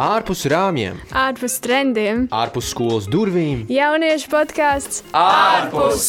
ārpus 0.00 0.46
rāmjiem, 0.48 0.96
ārpus 1.12 1.58
trendiem, 1.60 2.24
ārpus 2.32 2.70
skolas 2.72 3.04
durvīm. 3.10 3.66
Jauniešu 3.68 4.30
podkāsts 4.32 5.02
ārpus! 5.12 6.06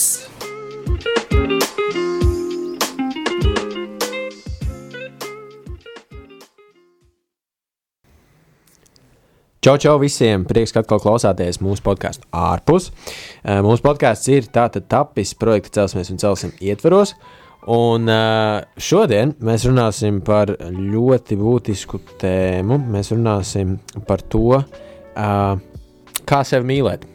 Čau, 9.61 9.75
čau 9.77 9.97
visiem! 10.01 10.47
Prieks, 10.47 10.71
ka 10.73 10.85
atkal 10.85 11.03
klausāties 11.03 11.59
mūsu 11.61 11.83
podkāstu 11.85 12.25
ārpus. 12.31 12.89
Mūsu 13.43 13.83
podkāsts 13.85 14.31
ir 14.31 14.47
tātad 14.49 14.87
tapis 14.89 15.35
projekta 15.37 15.81
Celsimies 15.81 16.09
un 16.15 16.23
Celsim 16.23 16.55
ietveros. 16.63 17.11
Un 17.69 18.09
šodien 18.81 19.35
mēs 19.45 19.67
runāsim 19.69 20.21
par 20.25 20.49
ļoti 20.73 21.37
būtisku 21.37 21.99
tēmu. 22.21 22.79
Mēs 22.89 23.11
runāsim 23.13 23.75
par 24.07 24.23
to, 24.33 24.63
kā 25.13 26.39
sevi 26.47 26.69
mīlēt. 26.71 27.05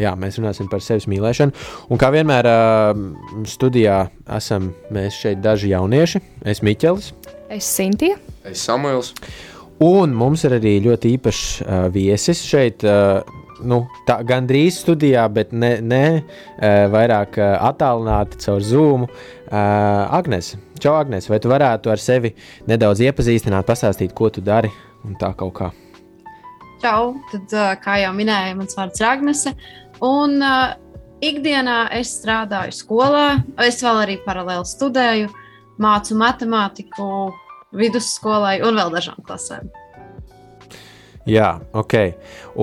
Jā, 0.00 0.12
mēs 0.20 0.36
runāsim 0.40 0.68
par 0.68 0.84
sevis 0.84 1.08
mīlēšanu. 1.08 1.56
Un 1.88 2.00
kā 2.00 2.12
vienmēr 2.12 2.48
studijā 3.48 4.02
esam 4.36 4.70
mēs 4.92 5.16
šeit 5.20 5.40
daži 5.44 5.72
jaunieši. 5.72 6.22
Es 6.48 6.60
Miķelis. 6.64 7.12
Es 7.52 7.68
Sintīja. 7.72 8.20
Es 8.48 8.64
Samuils. 8.68 9.14
Un 9.84 10.12
mums 10.18 10.42
ir 10.44 10.56
arī 10.56 10.78
ļoti 10.82 11.12
īpašs 11.16 11.42
uh, 11.62 11.84
viesis 11.94 12.40
šeit. 12.44 12.82
Uh, 12.82 13.22
nu, 13.66 13.82
tā, 14.08 14.18
gandrīz 14.26 14.80
studijā, 14.82 15.24
bet 15.32 15.52
ne, 15.52 15.78
ne 15.82 16.02
uh, 16.18 16.86
vairāk 16.92 17.38
uh, 17.40 17.56
attālināti 17.70 18.40
caur 18.44 18.64
Zoom. 18.64 19.06
Uh, 19.08 19.56
Agnēs, 20.18 20.54
čau, 20.78 20.96
Agnēs, 20.98 21.28
vai 21.30 21.40
tu 21.42 21.50
varētu 21.52 21.92
ar 21.92 22.02
sevi 22.02 22.34
nedaudz 22.68 23.02
iepazīstināt, 23.06 23.66
pastāstīt, 23.68 24.14
ko 24.16 24.30
tu 24.32 24.44
dari 24.44 24.70
un 25.06 25.16
tā 25.20 25.32
kaut 25.38 25.54
kā? 25.58 25.70
Čau, 26.82 27.16
tad, 27.32 27.56
kā 27.82 27.98
jau 28.04 28.12
minēju, 28.14 28.60
mans 28.60 28.78
vārds 28.78 29.02
ir 29.02 29.08
Agnese. 29.08 29.54
Un 30.04 30.38
uh, 30.38 30.76
ikdienā 31.24 31.88
es 31.98 32.12
strādāju 32.20 32.76
skolā, 32.76 33.26
es 33.66 33.82
vēl 33.82 34.04
arī 34.04 34.18
paralēli 34.22 34.68
studēju, 34.68 35.32
mācu 35.82 36.18
matemātiku 36.18 37.10
vidusskolai 37.78 38.58
un 38.66 38.78
vēl 38.78 38.94
dažām 38.94 39.20
klasēm. 39.26 39.68
Jā, 41.28 41.48
ok. 41.76 41.94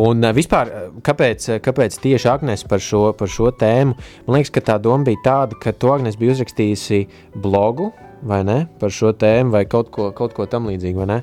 Un 0.02 0.26
uh, 0.26 0.32
vispār, 0.34 0.72
kāpēc, 1.06 1.48
kāpēc 1.66 2.00
tieši 2.02 2.30
Agnēs 2.32 2.66
par 2.70 2.82
šo, 2.82 3.12
par 3.18 3.30
šo 3.30 3.52
tēmu? 3.54 3.94
Man 4.26 4.40
liekas, 4.40 4.54
ka 4.56 4.64
tā 4.72 4.80
doma 4.82 5.06
bija 5.06 5.22
tāda, 5.28 5.60
ka 5.62 5.74
tu 5.76 5.92
Agnēs 5.94 6.18
bija 6.18 6.34
uzrakstījusi 6.34 7.04
blogu 7.44 7.92
vai 8.26 8.42
ne 8.48 8.64
par 8.80 8.94
šo 8.94 9.14
tēmu 9.14 9.54
vai 9.54 9.66
kaut 9.70 9.92
ko, 9.94 10.10
kaut 10.18 10.34
ko 10.34 10.48
tam 10.50 10.70
līdzīgu, 10.72 11.04
vai 11.04 11.10
ne? 11.12 11.20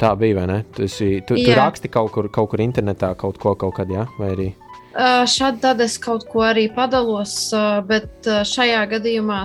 Tā 0.00 0.14
bija, 0.18 0.40
vai 0.40 0.46
ne? 0.50 0.58
Tu, 0.74 0.88
esi, 0.88 1.08
tu, 1.28 1.36
tu 1.38 1.54
raksti 1.54 1.90
kaut 1.92 2.10
kur, 2.14 2.28
kaut 2.32 2.50
kur 2.50 2.62
internetā, 2.64 3.12
kaut 3.20 3.38
ko 3.38 3.54
kaut 3.58 3.76
kad, 3.76 3.92
jā, 3.92 4.08
vai 4.18 4.32
arī? 4.34 4.48
Uh, 4.94 5.22
šādi 5.30 5.62
tad 5.62 5.82
es 5.84 5.98
kaut 6.02 6.26
ko 6.30 6.42
arī 6.46 6.68
padalos, 6.74 7.36
uh, 7.54 7.78
bet 7.86 8.26
uh, 8.30 8.42
šajā 8.46 8.82
gadījumā, 8.94 9.44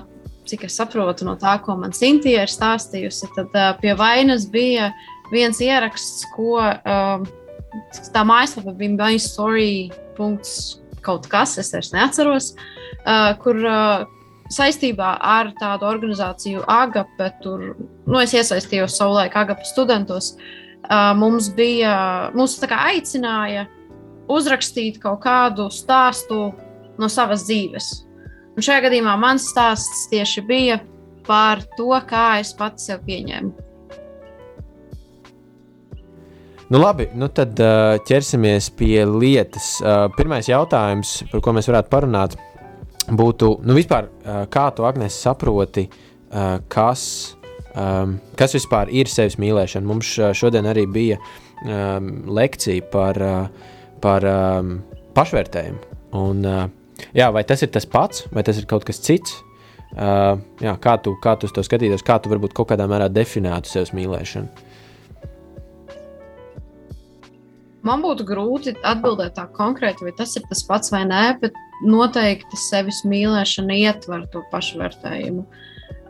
cik 0.49 0.66
es 0.66 0.77
saprotu 0.80 1.27
no 1.27 1.36
tā, 1.38 1.59
ko 1.61 1.75
man 1.77 1.93
Sintīja 1.93 2.45
ir 2.45 2.53
stāstījusi, 2.53 3.30
tad 3.36 3.53
pie 3.81 3.93
vainas 3.97 4.47
bija 4.49 4.89
uh, 4.89 5.19
viens 5.31 5.59
ieraksts, 5.63 6.25
ko 6.35 6.58
uh, 6.59 7.25
tā 8.13 8.23
mājaslapa 8.27 8.75
bija 8.77 8.95
mystory. 8.97 9.89
Kaut 10.99 11.30
kas, 11.31 11.53
es 11.61 11.69
vairs 11.71 11.94
neatceros, 11.95 12.53
uh, 13.08 13.31
kur 13.39 13.55
uh, 13.63 14.03
saistībā 14.52 15.13
ar 15.23 15.53
tādu 15.59 15.88
organizāciju 15.88 16.66
AGAPE, 16.67 17.30
tur 17.44 17.61
nu, 17.80 18.17
es 18.19 18.33
iesaistījos 18.36 18.97
savulaik 18.99 19.38
AGAPE 19.39 19.67
studentos. 19.69 20.33
Uh, 20.89 21.13
mums 21.16 21.47
bija, 21.55 21.93
mums 22.36 22.58
tā 22.59 22.67
kā 22.71 22.81
aicināja 22.89 23.67
uzrakstīt 24.30 24.99
kaut 25.02 25.21
kādu 25.23 25.70
stāstu 25.73 26.49
no 26.99 27.09
savas 27.11 27.45
dzīves. 27.48 27.89
Un 28.58 28.65
šajā 28.65 28.89
gadījumā 28.89 29.15
mans 29.21 29.48
stāsts 29.54 30.08
tieši 30.11 30.43
bija 30.49 30.80
par 31.27 31.61
to, 31.77 31.93
kā 32.09 32.42
es 32.42 32.52
pats 32.58 32.89
sev 32.89 33.05
pieņēmu. 33.08 33.68
Nu, 36.69 36.77
labi, 36.77 37.07
nu 37.17 37.25
tad 37.33 37.57
uh, 37.65 37.95
ķersimies 38.05 38.67
pie 38.77 39.02
lietas. 39.09 39.80
Uh, 39.81 40.03
pirmais 40.13 40.45
jautājums, 40.45 41.15
par 41.31 41.41
ko 41.41 41.53
mēs 41.57 41.65
varētu 41.65 41.89
parunāt, 41.89 42.35
būtu, 43.09 43.55
nu, 43.65 43.73
vispār, 43.73 44.05
uh, 44.05 44.43
kā 44.53 44.67
tu, 44.77 44.85
Agnēs, 44.85 45.17
saproti, 45.17 45.87
uh, 45.89 46.59
kas, 46.69 47.07
um, 47.73 48.19
kas 48.37 48.53
vispār 48.53 48.93
ir 48.93 49.09
sevis 49.09 49.39
mīlēšana. 49.41 49.89
Mums 49.89 50.13
šodien 50.37 50.69
arī 50.69 50.85
bija 50.85 51.17
um, 51.17 52.13
lekcija 52.37 52.86
par, 52.93 53.17
uh, 53.17 53.75
par 54.05 54.30
um, 54.30 54.75
pašvērtējumu. 55.17 55.99
Un, 56.21 56.45
uh, 56.45 56.63
jā, 57.17 57.33
vai 57.33 57.47
tas 57.49 57.65
ir 57.65 57.73
tas 57.73 57.89
pats, 57.89 58.27
vai 58.30 58.45
tas 58.45 58.61
ir 58.61 58.69
kaut 58.69 58.86
kas 58.86 59.01
cits? 59.09 59.39
Uh, 59.97 60.37
jā, 60.61 60.77
kā, 60.77 60.99
tu, 61.01 61.17
kā 61.17 61.33
tu 61.41 61.49
to 61.49 61.65
skatītos, 61.65 62.05
kā 62.05 62.21
tu 62.21 62.30
varbūt 62.30 62.53
kaut 62.53 62.69
kādā 62.75 62.86
mērā 62.86 63.09
definētu 63.09 63.73
sevis 63.73 63.97
mīlēšanu? 63.97 64.68
Man 67.88 68.04
būtu 68.04 68.26
grūti 68.28 68.73
atbildēt 68.84 69.38
tā 69.38 69.45
konkrēti, 69.56 70.04
vai 70.08 70.14
tas 70.17 70.36
ir 70.36 70.44
tas 70.50 70.66
pats 70.67 70.92
vai 70.92 71.06
nē, 71.08 71.23
bet 71.40 71.56
noteikti 71.88 72.60
sevis 72.60 73.06
mīlēšana 73.08 73.78
ietver 73.86 74.26
to 74.34 74.44
pašvērtējumu. 74.52 75.45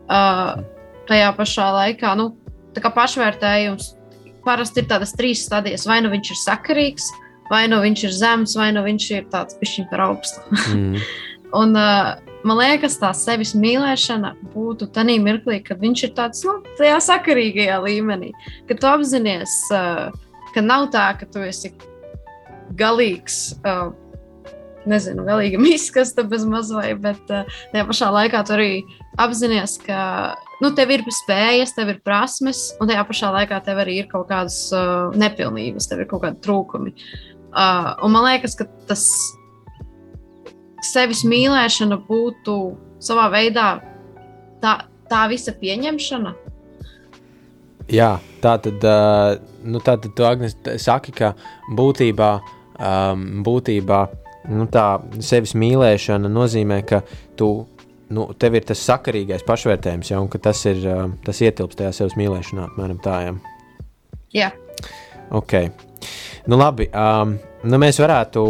Uh, 0.09 0.63
tajā 1.09 1.30
pašā 1.38 1.68
laikā, 1.75 2.16
nu, 2.18 2.31
tā 2.74 2.81
kā 2.81 2.91
pašvērtējums 2.96 3.94
parasti 4.46 4.81
ir 4.81 4.90
tādas 4.90 5.13
trīs 5.18 5.44
stadijas. 5.46 5.85
Vai 5.90 6.00
nu 6.02 6.09
viņš 6.13 6.31
ir 6.34 6.40
sakarīgs, 6.41 7.09
vai 7.52 7.68
nu 7.69 7.81
viņš 7.84 8.06
ir 8.07 8.16
zems, 8.18 8.56
vai 8.57 8.72
nu 8.74 8.86
viņš 8.86 9.09
ir 9.13 9.28
tāds 9.34 9.59
pišķiņš 9.59 9.91
par 9.91 10.07
augstu. 10.09 10.46
mm. 10.74 11.03
Un, 11.59 11.74
uh, 11.74 12.19
man 12.46 12.59
liekas, 12.59 13.00
tā 13.01 13.09
sevis 13.18 13.56
mīlēšana 13.57 14.36
būtu 14.53 14.86
tajā 14.94 15.16
mirklī, 15.22 15.57
kad 15.66 15.81
viņš 15.81 16.03
ir 16.06 16.12
tāds 16.18 16.44
nu, 16.46 16.59
sakarīgajā 16.78 17.80
līmenī, 17.81 18.30
kad 18.69 18.81
tu 18.81 18.90
apzinājies. 18.90 19.56
Uh, 19.74 20.28
ka 20.53 20.63
nav 20.65 20.89
tā, 20.93 21.05
ka 21.19 21.27
tu 21.29 21.43
esi 21.45 21.73
galīgs. 22.79 23.57
Uh, 23.63 23.91
Nezinu, 24.89 25.25
galīgi 25.27 25.59
izskasta 25.75 26.23
bez 26.23 26.45
mazliet, 26.47 27.01
bet 27.03 27.33
uh, 27.35 27.57
tajā 27.73 27.83
pašā 27.89 28.07
laikā 28.15 28.39
tu 28.47 28.55
arī 28.55 28.69
apzinājies, 29.19 29.73
ka 29.83 29.99
nu, 30.63 30.71
tev 30.73 30.93
ir 30.95 31.03
spējas, 31.13 31.75
tev 31.75 31.91
ir 31.91 31.99
prasmes, 32.05 32.69
un 32.79 32.88
tajā 32.89 33.03
pašā 33.09 33.33
laikā 33.35 33.59
tev 33.65 33.81
arī 33.83 33.99
ir 33.99 34.07
kaut 34.09 34.29
kādas 34.31 34.57
uh, 34.71 35.11
nepilnības, 35.19 35.89
tev 35.91 36.05
ir 36.05 36.09
kaut 36.09 36.23
kādi 36.23 36.39
trūkumi. 36.47 36.95
Uh, 37.49 37.91
man 38.07 38.23
liekas, 38.29 38.55
ka 38.55 38.69
tas 38.88 39.03
sevis 40.88 41.25
mīlēšana 41.27 41.99
būtu 42.07 42.55
savā 43.03 43.27
veidā 43.35 43.73
tā, 44.63 44.77
tā 45.11 45.25
visa 45.27 45.51
pieņemšana, 45.59 46.38
Jā, 47.89 48.19
tā 48.41 48.55
tad, 48.63 48.85
uh, 48.85 49.35
nu, 49.63 49.81
tā 49.83 49.97
tad 50.01 50.13
tu, 50.16 50.25
Agnes, 50.27 50.55
saki, 50.81 51.13
ka 51.16 51.33
būtībā, 51.75 52.31
būtībā 53.45 54.00
nu, 54.55 54.67
tā 54.72 54.85
sevis 55.25 55.55
mīlēšana 55.59 56.31
nozīmē, 56.31 56.79
ka 56.88 57.01
tu, 57.39 57.50
nu, 58.16 58.27
tev 58.39 58.55
ir 58.55 58.67
tas 58.69 58.81
sakarīgais 58.88 59.44
pašvērtējums, 59.47 60.13
ja, 60.13 60.22
un 60.23 60.29
ka 60.31 60.41
tas, 60.50 60.63
ir, 60.69 60.85
tas 61.25 61.41
ietilpst 61.44 61.81
tajā 61.81 61.91
sevis 61.97 62.17
mīlēšanā, 62.19 62.69
apmēram 62.72 63.01
tā. 63.03 63.17
Ja. 63.27 63.35
Jā. 64.35 64.50
Ok. 65.35 65.57
Nu, 66.50 66.57
labi. 66.57 66.88
Um, 66.95 67.35
nu, 67.67 67.81
mēs 67.81 68.00
varētu, 68.01 68.45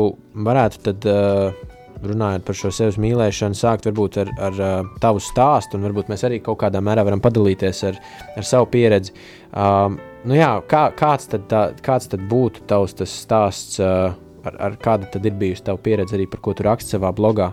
varētu 0.45 0.85
tad. 0.89 1.09
Uh, 1.09 1.65
runājot 2.03 2.45
par 2.47 2.57
šo 2.57 2.71
sevis 2.73 2.97
mīlēšanu, 3.01 3.57
sākt 3.57 3.87
varbūt 3.89 4.19
ar, 4.23 4.31
ar, 4.47 4.61
tavu 5.03 5.21
stāstu, 5.23 5.77
un 5.77 5.87
varbūt 5.87 6.11
mēs 6.11 6.23
arī 6.27 6.39
kaut 6.43 6.61
kādā 6.63 6.81
mērā 6.83 7.03
varam 7.07 7.21
padalīties 7.23 7.83
ar, 7.89 7.99
ar 8.39 8.47
savu 8.47 8.69
pieredzi. 8.71 9.13
Um, 9.49 9.99
nu 10.29 10.37
jā, 10.37 10.51
kā, 10.69 10.87
kāds, 10.97 11.29
tad, 11.31 11.47
tā, 11.51 11.63
kāds 11.85 12.09
tad 12.11 12.23
būtu 12.31 12.63
tavs 12.69 12.95
stāsts, 13.11 13.79
uh, 13.83 14.13
ar, 14.45 14.59
ar 14.69 14.79
kāda 14.81 15.09
tad 15.11 15.27
ir 15.27 15.35
bijusi 15.39 15.65
tava 15.67 15.81
pieredze 15.83 16.15
arī 16.17 16.29
par 16.31 16.43
ko 16.45 16.55
tu 16.55 16.67
raksti 16.67 16.95
savā 16.95 17.11
blogā? 17.15 17.51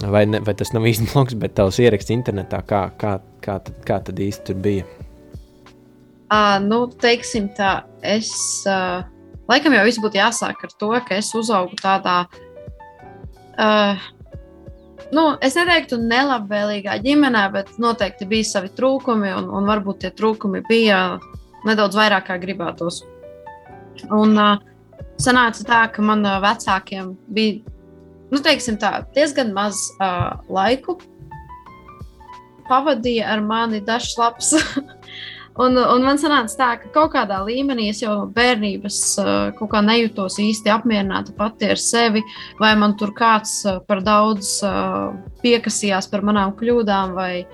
Vai, 0.00 0.24
ne, 0.30 0.40
vai 0.46 0.54
tas 0.56 0.72
nav 0.74 0.86
īsti 0.88 1.08
blogs, 1.12 1.38
bet 1.38 1.56
tavs 1.58 1.80
ieraksts 1.82 2.14
internetā, 2.14 2.62
kā, 2.66 2.88
kā, 3.00 3.18
kā, 3.44 3.60
tad, 3.62 3.80
kā 3.86 4.02
tad 4.10 4.20
īsti 4.22 4.50
tur 4.50 4.60
bija? 4.66 4.88
Uh, 6.30 6.58
nu, 6.62 6.84
teiksim 7.02 7.48
tā, 7.58 7.80
es 8.06 8.30
uh, 8.70 9.02
laikam 9.50 9.74
jau 9.74 9.82
viss 9.86 10.02
būtu 10.02 10.20
jāsāk 10.20 10.62
ar 10.66 10.78
to, 10.78 10.92
ka 11.06 11.18
es 11.18 11.32
uzaugu 11.34 11.74
tādā 11.80 12.20
uh, 12.22 12.46
Uh, 13.60 13.98
nu, 15.12 15.24
es 15.44 15.56
neteiktu, 15.58 15.98
nelabvēlīgā 16.00 16.96
ģimenē, 17.04 17.44
bet 17.52 17.74
noteikti 17.82 18.28
bija 18.30 18.48
savi 18.48 18.70
trūkumi, 18.76 19.32
un, 19.36 19.50
un 19.52 19.68
varbūt 19.68 20.04
tie 20.04 20.12
trūkumi 20.16 20.62
bija 20.68 21.18
nedaudz 21.68 21.98
vairāk 21.98 22.30
kā 22.30 22.38
gribētos. 22.40 23.02
Un 24.16 24.32
uh, 24.40 24.56
sanāca 25.20 25.66
tā, 25.68 25.82
ka 25.92 26.04
man 26.04 26.24
uh, 26.24 26.38
vecākiem 26.40 27.12
bija 27.28 27.60
nu, 28.30 28.40
tā, 28.40 28.92
diezgan 29.14 29.52
maz 29.52 29.82
uh, 29.98 30.38
laiku. 30.48 30.96
Pavadīja 32.70 33.28
ar 33.34 33.42
mani 33.42 33.82
dažs 33.84 34.16
labs. 34.18 34.54
Un, 35.60 35.76
un 35.76 36.04
man 36.06 36.16
sanāca 36.20 36.56
tā, 36.56 36.68
ka 36.80 36.90
kaut 36.94 37.12
kādā 37.12 37.40
līmenī 37.44 37.90
es 37.90 38.00
jau 38.00 38.14
no 38.16 38.26
bērnības 38.32 38.98
uh, 39.20 39.30
kaut 39.58 39.72
kā 39.74 39.82
nejūtos 39.84 40.38
īsti 40.40 40.72
apmierināta 40.72 41.34
pati 41.36 41.68
ar 41.74 41.80
sevi, 41.80 42.22
vai 42.60 42.72
man 42.80 42.96
tur 43.00 43.12
kāds 43.16 43.58
uh, 43.68 43.80
par 43.84 44.00
daudz 44.06 44.56
uh, 44.64 45.10
piekasījās 45.44 46.08
par 46.12 46.24
manām 46.24 46.54
kļūdām, 46.56 47.14
vai, 47.16 47.46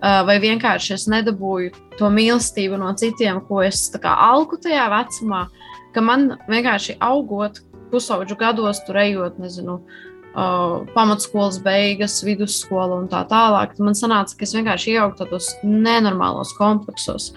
vai 0.00 0.36
vienkārši 0.40 0.94
es 0.98 1.04
nedabūju 1.08 1.70
to 1.98 2.08
mīlestību 2.12 2.76
no 2.80 2.90
citiem, 3.00 3.40
ko 3.48 3.62
es 3.64 3.86
kā, 3.92 4.12
alku 4.28 4.58
tajā 4.60 4.84
vecumā, 4.92 5.46
ka 5.94 6.04
man 6.04 6.34
vienkārši 6.48 6.98
augot 7.04 7.62
pusauģu 7.92 8.36
gados, 8.40 8.82
tur 8.84 9.00
ejot, 9.00 9.38
nezinu, 9.40 9.78
uh, 9.80 10.13
pamatskolas 10.34 11.60
beigas, 11.62 12.18
vidusskola 12.26 12.98
un 12.98 13.10
tā 13.10 13.22
tālāk. 13.30 13.76
Man 13.78 13.94
sanāca, 13.98 14.34
ka 14.38 14.46
es 14.46 14.54
vienkārši 14.56 14.96
ieaugu 14.96 15.18
tādos 15.20 15.52
nenormālos 15.62 16.54
kompleksos. 16.58 17.32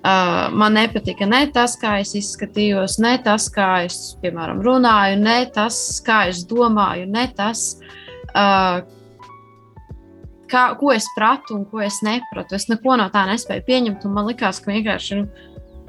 Uh, 0.00 0.48
man 0.56 0.72
nepatika 0.78 1.26
ne 1.28 1.42
tas, 1.52 1.74
kā 1.76 1.98
es 2.00 2.14
izskatījos, 2.16 2.96
ne 3.04 3.18
tas, 3.20 3.50
kā 3.52 3.82
es, 3.84 4.14
piemēram, 4.22 4.62
runāju, 4.64 5.18
ne 5.20 5.42
tas, 5.52 5.76
kā 6.06 6.22
es 6.30 6.40
domāju, 6.48 7.04
ne 7.12 7.26
tas, 7.36 7.74
uh, 8.32 8.80
kā, 10.48 10.62
ko 10.80 10.94
es 10.94 11.04
pratu 11.18 11.58
un 11.58 11.66
ko 11.68 11.84
es 11.84 12.00
nepratu. 12.06 12.56
Es 12.56 12.70
neko 12.72 12.96
no 12.96 13.10
tā 13.12 13.26
nespēju 13.28 13.66
pieņemt, 13.68 14.08
un 14.08 14.16
man 14.16 14.30
likās, 14.32 14.62
ka 14.64 14.72
vienkārši, 14.72 15.20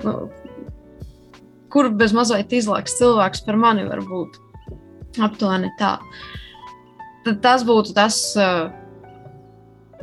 nu, 0.03 0.15
kur 1.71 1.89
bez 1.95 2.11
mazliet 2.11 2.51
izlaiks 2.51 2.99
cilvēks 2.99 3.45
par 3.47 3.57
mani 3.63 3.87
var 3.87 4.03
būt. 4.11 4.37
Aptuveni 5.23 5.71
tā. 5.79 5.95
Tad 7.25 7.41
tas 7.43 7.65
būtu 7.67 7.93
tas, 7.93 8.17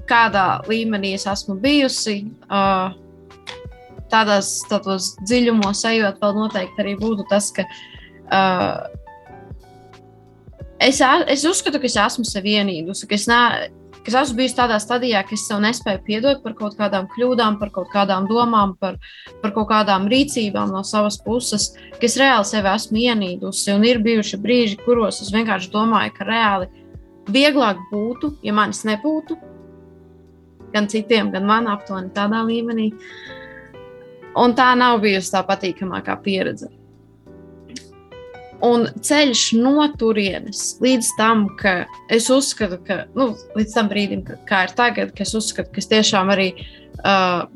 kādā 0.08 0.46
līmenī 0.68 1.14
es 1.18 1.26
esmu 1.28 1.58
bijusi. 1.62 2.20
Tādās, 4.08 4.52
tādos 4.70 5.10
dziļumos 5.20 5.82
ejot, 5.90 6.20
vēl 6.22 6.36
noteikti 6.38 6.80
arī 6.80 6.94
būtu 6.96 7.26
tas, 7.28 7.50
ka 7.52 7.66
es, 10.80 11.02
es 11.02 11.44
uzskatu, 11.44 11.76
ka 11.82 11.90
es 11.90 11.98
esmu 12.06 12.24
sevi 12.24 12.56
ienīdusi, 12.56 13.08
ka 13.10 13.18
es 13.18 13.26
ne, 13.28 13.42
Es 14.08 14.14
esmu 14.16 14.38
bijis 14.38 14.54
tādā 14.56 14.78
stadijā, 14.80 15.20
ka 15.28 15.34
es 15.36 15.42
sev 15.44 15.58
nespēju 15.60 15.98
piedot 16.06 16.38
par 16.40 16.54
kaut 16.56 16.78
kādām 16.78 17.10
kļūdām, 17.12 17.58
par 17.60 17.68
kaut 17.74 17.90
kādām 17.92 18.24
domām, 18.30 18.70
par, 18.80 18.94
par 19.42 19.52
kaut 19.52 19.68
kādām 19.68 20.06
rīcībām 20.08 20.72
no 20.72 20.80
savas 20.80 21.18
puses, 21.20 21.74
ka 21.98 22.08
es 22.08 22.16
reāli 22.16 22.48
sevi 22.48 22.70
esmu 22.72 23.02
ienīdusi. 23.02 23.68
Un 23.74 23.84
ir 23.84 24.00
bijuši 24.06 24.40
brīži, 24.40 24.78
kuros 24.86 25.20
es 25.20 25.28
vienkārši 25.34 25.68
domāju, 25.74 26.14
ka 26.16 26.24
reāli 26.24 26.70
vieglāk 27.32 27.80
būtu, 27.92 28.32
ja 28.44 28.54
manis 28.56 28.84
nebūtu, 28.88 29.36
gan 30.72 30.88
citiem, 30.90 31.32
gan 31.32 31.46
man 31.48 31.68
aptuveni 31.70 32.12
tādā 32.16 32.42
līmenī. 32.46 32.90
Un 34.38 34.54
tā 34.54 34.72
nav 34.78 35.00
bijusi 35.02 35.32
tā 35.32 35.42
patīkamākā 35.46 36.18
pieredze. 36.22 36.68
Un 38.64 38.88
ceļš 39.06 39.42
no 39.60 39.86
turienes 39.98 40.78
līdz 40.82 41.12
tam, 41.18 41.44
ka 41.60 41.84
es 42.10 42.26
uzskatu, 42.34 42.80
ka 42.82 43.04
nu, 43.14 43.30
līdz 43.54 43.76
tam 43.76 43.90
brīdim, 43.90 44.24
ka, 44.26 44.38
kā 44.48 44.64
ir 44.66 44.74
tagad, 44.78 45.12
ka 45.14 45.22
es 45.22 45.34
uzskatu, 45.38 45.70
ka 45.74 45.78
es 45.78 45.86
tiešām 45.90 46.32
arī 46.34 46.48
uh, 46.58 47.46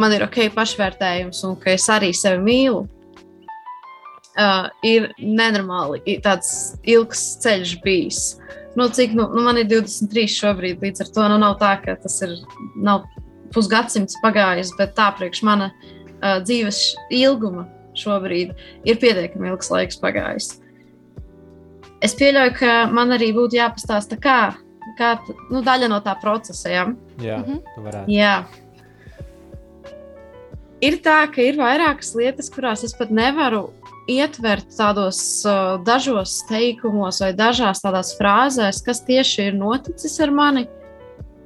man 0.00 0.14
ir 0.16 0.24
ok 0.24 0.46
pašvērtējums 0.56 1.42
un 1.48 1.58
ka 1.60 1.74
es 1.74 1.84
arī 1.92 2.14
sevi 2.16 2.40
mīlu, 2.46 2.86
uh, 4.38 4.68
ir 4.86 5.10
nenormāli 5.18 6.18
tāds 6.24 6.78
ilgs 6.88 7.24
ceļš 7.42 7.74
bijis. 7.84 8.22
Nu, 8.78 8.86
cik, 8.94 9.14
nu, 9.18 9.26
nu, 9.34 9.42
man 9.42 9.58
ir 9.58 9.66
23 9.70 10.28
šobrīd, 10.30 10.82
līdz 10.84 11.02
ar 11.02 11.10
to 11.14 11.26
nu, 11.32 11.40
nav 11.42 11.56
tā, 11.62 11.72
ka 11.82 11.96
tas 11.98 12.20
ir 12.22 12.36
pusgadsimts 13.54 14.20
pagājis, 14.22 14.70
bet 14.78 14.94
tā 14.98 15.08
priekš 15.18 15.42
mana 15.46 15.72
uh, 15.72 16.38
dzīves 16.44 16.92
ilguma 17.14 17.66
šobrīd 17.98 18.54
ir 18.86 19.00
pietiekami 19.02 19.50
ilgs 19.50 19.72
laiks 19.72 19.98
pagājis. 19.98 20.52
Es 22.04 22.14
pieļauju, 22.14 22.54
ka 22.60 22.72
man 22.94 23.10
arī 23.16 23.32
būtu 23.34 23.58
jāpastāsta, 23.58 24.20
kā, 24.22 24.54
kā 24.98 25.16
nu, 25.50 25.64
daļa 25.66 25.88
no 25.90 25.98
tā 26.04 26.14
procesa. 26.22 26.70
Ja? 26.70 26.86
Jā, 27.18 27.40
mhm. 27.42 27.82
varētu. 27.82 28.14
Jā. 28.14 28.36
Ir 30.78 31.00
tā, 31.02 31.24
ka 31.34 31.42
ir 31.42 31.58
vairākas 31.58 32.12
lietas, 32.14 32.52
kurās 32.54 32.84
es 32.86 32.94
pat 32.94 33.10
nevaru 33.10 33.72
ietvert 34.08 34.72
tādos 34.74 35.20
uh, 35.46 35.76
dažos 35.84 36.40
teikumos 36.48 37.20
vai 37.22 37.32
dažās 37.36 37.82
tādās 37.84 38.14
frāzēs, 38.18 38.82
kas 38.84 39.04
tieši 39.06 39.50
ir 39.50 39.58
noticis 39.58 40.18
ar 40.24 40.32
mani, 40.34 40.66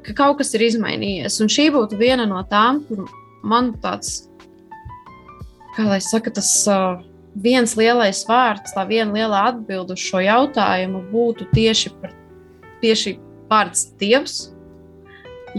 ka 0.07 0.15
kaut 0.19 0.39
kas 0.41 0.55
ir 0.55 0.67
izmainījies. 0.69 1.41
Un 1.43 1.51
šī 1.53 1.69
būtu 1.75 1.99
viena 2.01 2.27
no 2.31 2.43
tām, 2.51 2.85
kur 2.87 3.09
man 3.43 3.75
tāds 3.83 4.29
kā 5.77 5.87
lai 5.89 6.01
saka, 6.05 6.33
tas 6.35 6.51
uh, 6.71 7.01
viens 7.35 7.77
lielais 7.79 8.23
vārds, 8.29 8.75
tā 8.77 8.85
viena 8.89 9.13
liela 9.15 9.47
atbilde 9.51 9.97
uz 9.97 10.05
šo 10.05 10.21
jautājumu 10.23 11.03
būtu 11.13 11.49
tieši, 11.55 11.93
par, 12.01 12.15
tieši 12.83 13.17
vārds 13.51 13.89
Dievs. 14.01 14.52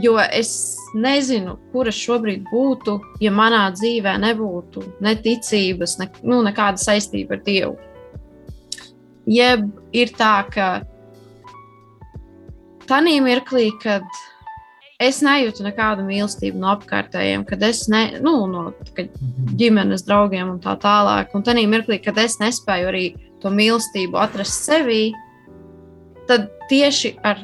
Jo 0.01 0.15
es 0.17 0.77
nezinu, 0.97 1.57
kur 1.71 1.89
es 1.89 1.97
šobrīd 2.01 2.47
būtu, 2.49 2.97
ja 3.21 3.31
manā 3.33 3.67
dzīvē 3.75 4.15
nebūtu 4.23 4.81
ne 5.05 5.13
ticības, 5.21 5.97
ne, 6.01 6.09
nu, 6.25 6.41
nekāda 6.45 6.81
saistība 6.81 7.37
ar 7.37 7.43
Dievu. 7.45 7.75
Jeb 9.29 9.67
ir 9.95 10.11
tā, 10.17 10.35
ka 10.51 10.69
tajā 12.89 13.19
mirklī, 13.23 13.69
kad 13.83 14.07
es 15.03 15.21
nejūtu 15.25 15.65
nekādu 15.65 16.05
mīlestību 16.07 16.59
no 16.59 16.71
apkārtējiem, 16.73 17.45
kad 17.47 17.63
es 17.65 17.85
ne, 17.91 18.19
nu, 18.23 18.35
no 18.49 18.71
kad 18.95 19.13
mhm. 19.13 19.53
ģimenes 19.59 20.05
draugiem 20.07 20.55
un 20.55 20.59
tā 20.63 20.75
tālāk. 20.81 21.33
Un 21.37 21.45
tajā 21.45 21.67
mirklī, 21.69 21.99
kad 22.03 22.17
es 22.21 22.39
nespēju 22.41 22.89
arī 22.91 23.05
to 23.43 23.51
mīlestību 23.53 24.19
atrast 24.19 24.65
sevī, 24.69 25.11
tad 26.29 26.49
tieši 26.71 27.17
ar 27.27 27.41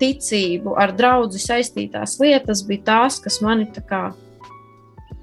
ticību, 0.00 0.76
ar 0.78 0.94
draugu 0.96 1.40
saistītās 1.40 2.18
lietas 2.20 2.62
bija 2.66 2.86
tās, 2.90 3.18
kas 3.22 3.40
mani 3.44 3.68
tā 3.74 3.82
kā. 3.86 4.04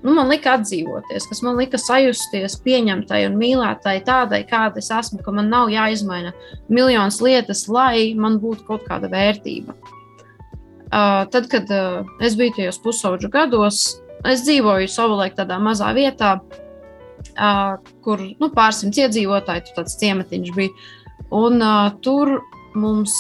Nu, 0.04 0.12
man 0.18 0.28
lika 0.28 0.58
atdzīvoties, 0.58 1.30
kas 1.30 1.40
man 1.46 1.56
lika 1.56 1.80
sajusties 1.80 2.58
pieņemtai 2.66 3.22
un 3.30 3.38
mīlētai 3.40 4.02
tādai, 4.04 4.42
kāda 4.50 4.82
es 4.82 4.90
esmu, 4.92 5.22
ka 5.24 5.32
man 5.32 5.48
nav 5.52 5.72
jāizmaina 5.72 6.34
miljonas 6.68 7.22
lietas, 7.24 7.70
lai 7.72 8.12
man 8.20 8.36
būtu 8.44 8.68
kaut 8.68 8.84
kāda 8.90 9.08
vērtība. 9.12 9.78
Uh, 10.94 11.24
tad, 11.32 11.48
kad 11.50 11.72
uh, 11.72 12.04
es 12.22 12.36
biju 12.38 12.58
tajos 12.58 12.82
pusauģu 12.84 13.32
gados, 13.34 13.80
es 14.28 14.44
dzīvoju 14.44 14.92
savulaik 14.92 15.40
tādā 15.40 15.56
mazā 15.64 15.88
vietā, 15.96 16.36
uh, 16.44 17.80
kur 18.04 18.22
nu, 18.28 18.52
pārsimts 18.54 19.00
iedzīvotāji, 19.06 19.70
tur 19.70 19.80
tāds 19.80 19.96
ciematiņš 20.04 20.52
bija. 20.58 20.92
Un 21.34 21.64
uh, 21.64 21.96
tur 22.04 22.42
mums 22.80 23.14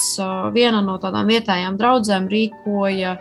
viena 0.55 0.81
no 0.85 0.97
tādām 1.01 1.29
vietējām 1.29 1.77
draudzēm 1.79 2.27
rīkoja 2.31 3.17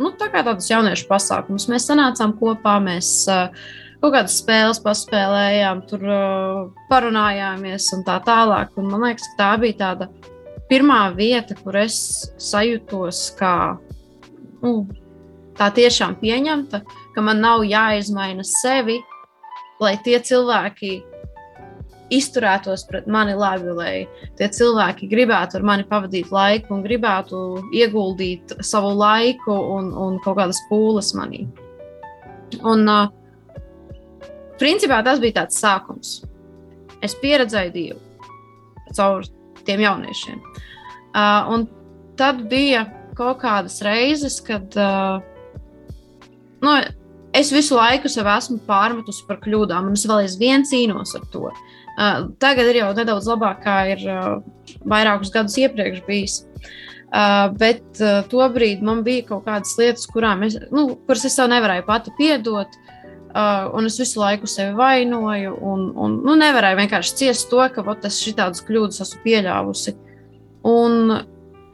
nu, 0.00 0.10
tā 0.16 0.30
tādus 0.32 0.70
jauniešu 0.70 1.06
pasākumus. 1.10 1.68
Mēs 1.70 1.88
sanācām 1.90 2.34
kopā, 2.40 2.78
mēs 2.82 3.10
kaut 4.00 4.14
kādas 4.14 4.38
spēles 4.40 4.80
paspēlējām, 4.84 5.84
tur 5.90 6.06
parunājāmies 6.90 7.90
un 7.96 8.04
tā 8.06 8.16
tālāk. 8.24 8.72
Un 8.80 8.88
man 8.92 9.04
liekas, 9.08 9.28
ka 9.32 9.42
tā 9.42 9.50
bija 9.60 9.78
tāda 9.84 10.08
pirmā 10.70 11.02
vieta, 11.16 11.56
kur 11.60 11.76
es 11.82 11.98
sajūtos 12.40 13.26
kā 13.38 13.54
nu, 14.62 14.74
tā 15.58 15.68
tiešām 15.76 16.16
pieņemta, 16.20 16.82
ka 17.14 17.24
man 17.24 17.42
nav 17.44 17.64
jāizmaina 17.68 18.44
sevi, 18.46 19.00
lai 19.80 19.96
tie 20.04 20.20
cilvēki 20.22 21.00
izturētos 22.10 22.84
pret 22.88 23.06
mani 23.10 23.36
labi, 23.38 23.72
lai 23.76 23.94
tie 24.38 24.48
cilvēki 24.50 25.08
gribētu 25.10 25.58
ar 25.58 25.66
mani 25.66 25.86
pavadīt 25.88 26.32
laiku 26.34 26.74
un 26.76 26.84
gribētu 26.84 27.40
ieguldīt 27.76 28.56
savu 28.66 28.92
laiku 28.98 29.54
un, 29.76 29.92
un 29.94 30.18
kaut 30.24 30.38
kādas 30.40 30.60
pūles 30.70 31.12
manī. 31.18 31.44
Un, 32.66 32.86
uh, 32.90 33.08
principā 34.60 35.00
tas 35.06 35.22
bija 35.22 35.42
tāds 35.42 35.60
sākums. 35.62 36.20
Es 37.00 37.14
pieredzēju 37.22 37.74
Dievu 37.74 38.00
caur 38.96 39.26
tiem 39.64 39.84
jauniešiem. 39.84 40.40
Uh, 41.10 41.52
un 41.54 41.66
tad 42.18 42.42
bija 42.50 42.84
kaut 43.18 43.40
kādas 43.42 43.80
reizes, 43.84 44.40
kad 44.44 44.74
uh, 44.78 45.22
nu, 46.64 46.74
es 47.40 47.50
visu 47.54 47.76
laiku 47.78 48.10
sev 48.12 48.28
esmu 48.30 48.60
pārmetusi 48.68 49.26
par 49.28 49.40
kļūdām, 49.42 49.90
un 49.90 49.98
es 49.98 50.06
vēl 50.08 50.24
aizvien 50.26 50.66
cīnos 50.68 51.16
ar 51.18 51.26
to. 51.32 51.48
Uh, 51.50 52.30
tagad 52.40 52.70
ir 52.70 52.80
jau 52.80 52.92
nedaudz 52.96 53.26
labāk, 53.28 53.64
kā 53.64 53.80
ir 53.92 54.04
uh, 54.08 54.38
vairākus 54.88 55.32
gadus 55.34 55.58
iepriekš 55.60 56.04
bijis. 56.06 56.38
Uh, 57.10 57.50
bet 57.58 57.82
uh, 57.98 58.20
tobrīd 58.30 58.84
man 58.86 59.02
bija 59.02 59.26
kaut 59.32 59.42
kādas 59.48 59.74
lietas, 59.80 60.06
es, 60.46 60.56
nu, 60.70 60.84
kuras 61.08 61.26
es 61.26 61.34
sev 61.34 61.50
nevarēju 61.50 61.86
pati 61.88 62.14
piedot. 62.18 62.78
Uh, 63.30 63.68
un 63.78 63.86
es 63.86 63.98
visu 63.98 64.18
laiku 64.18 64.48
sevi 64.50 64.74
vainoju, 64.74 65.52
un, 65.62 65.84
un 65.94 66.16
nu, 66.26 66.34
nevarēju 66.38 66.78
vienkārši 66.80 67.16
ciest 67.18 67.50
to, 67.50 67.60
ka 67.74 67.84
ot, 67.86 68.06
es 68.06 68.18
šādas 68.24 68.62
kļūdas 68.66 69.04
esmu 69.04 69.20
pieļāvusi. 69.26 69.94
Un 70.66 71.14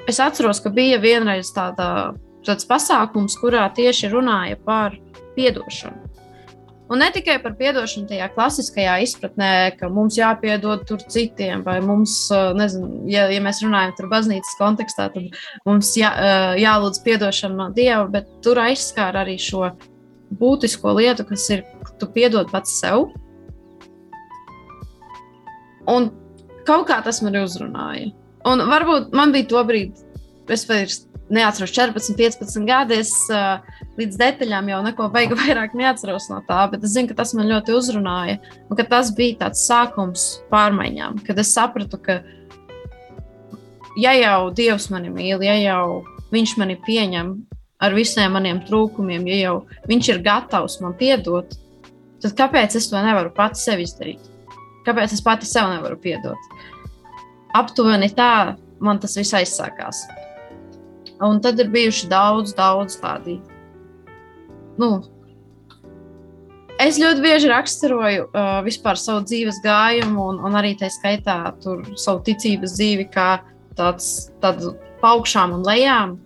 es 0.08 0.20
atceros, 0.20 0.61
ka 0.61 0.73
bija 0.75 0.99
vienreiz 1.00 1.49
tāda, 1.56 2.12
tāds 2.44 2.68
pasākums, 2.68 3.38
kurā 3.40 3.64
tieši 3.76 4.12
runāja 4.12 4.58
par 4.68 4.99
piedošanu. 5.37 6.16
Un 6.87 7.00
ne 7.02 7.09
tikai 7.11 7.40
par 7.43 7.57
atdošanu 7.59 8.07
tajā 8.07 8.28
klasiskajā 8.31 8.93
izpratnē, 9.02 9.50
ka 9.75 9.88
mums 9.90 10.14
jāpiedod 10.21 10.85
tur 10.87 11.00
citiem, 11.02 11.64
vai 11.66 11.81
mums, 11.83 12.14
nezinu, 12.55 13.00
ja, 13.11 13.25
ja 13.33 13.40
mēs 13.43 13.59
runājam 13.64 13.95
par 13.99 14.07
baznīcas 14.12 14.55
kontekstā, 14.61 15.09
tad 15.14 15.35
mums 15.66 15.90
jā, 15.99 16.12
jālūdz 16.62 17.02
atdošana 17.02 17.59
no 17.59 17.66
Dieva, 17.75 18.05
bet 18.12 18.31
tur 18.47 18.62
aizskāra 18.62 19.25
arī 19.25 19.35
šo 19.43 19.73
būtisko 20.38 20.95
lietu, 21.00 21.26
kas 21.26 21.49
ir, 21.50 21.64
ka 21.83 21.97
tu 21.99 22.11
piedod 22.14 22.55
pats 22.55 22.78
sev. 22.78 23.09
Un 25.90 26.12
kaut 26.66 26.87
kā 26.87 27.00
tas 27.02 27.19
man 27.23 27.35
uzrunāja. 27.43 28.12
Un 28.47 28.62
varbūt 28.71 29.11
man 29.16 29.35
bija 29.35 29.50
to 29.50 29.66
brīdi, 29.66 30.07
es 30.55 30.62
vairs 30.71 31.02
neatceros 31.33 31.73
14, 31.75 32.14
15 32.16 32.66
gadi. 32.68 33.00
Es 33.02 33.12
uh, 33.33 33.59
līdz 33.99 34.18
detaļām 34.21 34.71
jau 34.71 34.80
neko 34.87 35.09
beigu 35.14 35.38
vairāk 35.42 35.76
neatceros 35.78 36.28
no 36.33 36.42
tā, 36.49 36.64
bet 36.73 36.85
es 36.87 36.95
zinu, 36.97 37.11
ka 37.11 37.18
tas 37.23 37.35
man 37.37 37.50
ļoti 37.50 37.75
uzrunāja. 37.76 38.38
Un 38.71 38.78
ka 38.78 38.87
tas 38.90 39.12
bija 39.16 39.40
tāds 39.47 39.64
sākums 39.66 40.28
pārmaiņām, 40.52 41.23
kad 41.26 41.38
es 41.42 41.52
sapratu, 41.56 42.00
ka 42.02 42.21
ja 44.00 44.14
jau 44.16 44.50
Dievs 44.56 44.90
mani 44.92 45.12
mīl, 45.12 45.42
ja 45.45 45.56
jau 45.61 46.04
Viņš 46.26 46.56
mani 46.59 46.75
pieņem 46.83 47.28
ar 47.87 47.95
visiem 47.95 48.33
maniem 48.35 48.59
trūkumiem, 48.66 49.28
ja 49.30 49.37
jau 49.45 49.56
Viņš 49.87 50.09
ir 50.11 50.25
gatavs 50.26 50.80
man 50.83 50.97
piedot, 50.99 51.54
tad 52.23 52.35
kāpēc 52.40 52.75
es 52.80 52.90
to 52.90 52.99
nevaru 52.99 53.30
pats 53.35 53.62
sev 53.62 53.78
izdarīt? 53.85 54.23
Kāpēc 54.87 55.14
es 55.14 55.23
pati 55.23 55.47
sev 55.47 55.71
nevaru 55.71 55.99
piedot? 56.02 56.50
Aptuveni 57.54 58.11
tā 58.14 58.56
man 58.83 58.99
tas 59.00 59.16
viss 59.18 59.35
aizsākās. 59.38 60.02
Un 61.25 61.40
tad 61.40 61.61
ir 61.62 61.70
bijuši 61.73 62.08
daudz, 62.12 62.52
daudz 62.56 62.99
tādi. 63.00 63.38
Nu, 64.76 64.90
es 66.82 66.99
ļoti 67.00 67.25
bieži 67.25 67.49
raksturoju 67.49 68.26
uh, 68.28 68.58
vispār 68.66 69.00
savu 69.00 69.25
dzīves 69.25 69.62
gājumu, 69.64 70.28
un, 70.35 70.42
un 70.44 70.58
arī 70.61 70.75
tā 70.76 70.90
skaitā 70.92 71.38
savu 71.62 72.20
ticības 72.26 72.76
dzīvi, 72.76 73.08
kā 73.14 73.30
tāds, 73.78 74.28
tādu 74.44 74.76
augšām 75.06 75.56
un 75.56 75.64
lejām. 75.66 76.16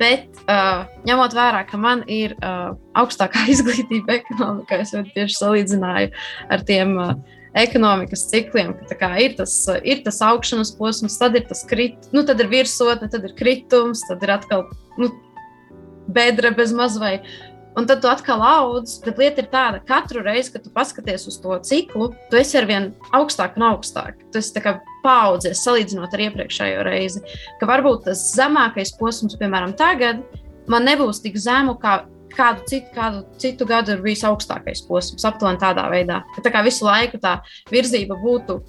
Bet, 0.00 0.26
uh, 0.50 0.82
ņemot 1.06 1.34
vērā, 1.36 1.62
ka 1.68 1.78
man 1.78 2.02
ir 2.10 2.34
uh, 2.40 2.74
augstākā 2.98 3.46
izglītība 3.54 4.18
ekonomikā, 4.20 4.82
es 4.82 4.92
ļoti 4.96 5.14
tieši 5.14 5.38
salīdzināju 5.38 6.12
ar 6.52 6.64
tiem 6.66 6.96
uh, 6.98 7.14
ekonomikas 7.56 8.26
cikliem, 8.30 8.74
ka 8.90 8.98
kā, 9.00 9.10
ir, 9.22 9.36
tas, 9.38 9.54
ir 9.84 10.02
tas 10.06 10.20
augšanas 10.24 10.74
posms, 10.76 11.18
tad 11.20 11.38
ir 11.38 11.46
tas 11.48 11.64
krit, 11.68 12.08
nu, 12.12 12.24
tad 12.26 12.40
ir 12.42 12.50
virsotne, 12.52 13.08
tad 13.12 13.24
ir 13.26 13.36
kritums, 13.38 14.04
tad 14.08 14.24
ir 14.24 14.34
atkal 14.36 14.66
nu, 15.00 15.10
bedra 16.12 16.52
bez 16.56 16.74
mazvai. 16.76 17.18
Un 17.76 17.84
tad 17.84 18.00
tu 18.00 18.08
atkal 18.08 18.40
audz, 18.40 18.94
bet 19.04 19.18
lieta 19.20 19.42
ir 19.42 19.48
tāda, 19.52 19.82
ka 19.84 19.98
katru 19.98 20.22
reizi, 20.24 20.54
kad 20.54 20.62
tu 20.64 20.70
paskaties 20.72 21.26
uz 21.28 21.36
to 21.42 21.58
ciklu, 21.60 22.08
tu 22.30 22.38
esi 22.40 22.56
ar 22.56 22.64
vien 22.68 22.86
augstāk 23.16 23.58
un 23.60 23.66
augstāk. 23.68 24.22
Tu 24.32 24.40
esi 24.40 24.62
paudzies 25.04 25.60
salīdzinot 25.60 26.14
ar 26.16 26.22
iepriekšējo 26.24 26.86
reizi. 26.88 27.20
Ka 27.60 27.68
varbūt 27.68 28.06
tas 28.08 28.22
zemākais 28.32 28.94
posms, 28.96 29.36
piemēram, 29.36 29.76
tagad, 29.76 30.24
man 30.72 30.88
nebūs 30.88 31.20
tik 31.20 31.36
zemu 31.36 31.76
kā 31.82 32.00
kādu 32.36 32.66
citu, 32.70 32.90
kādu 32.94 33.22
citu 33.40 33.68
gadu 33.68 33.96
ir 33.96 34.02
bijis 34.04 34.24
augstākais 34.28 34.84
posms, 34.88 35.24
aptuveni 35.28 35.60
tādā 35.62 35.86
veidā. 35.92 36.22
Ka 36.34 36.44
tā 36.44 36.52
kā 36.54 36.62
visu 36.66 36.86
laiku 36.86 37.20
tā 37.22 37.38
virzība 37.72 38.18
būtu 38.20 38.60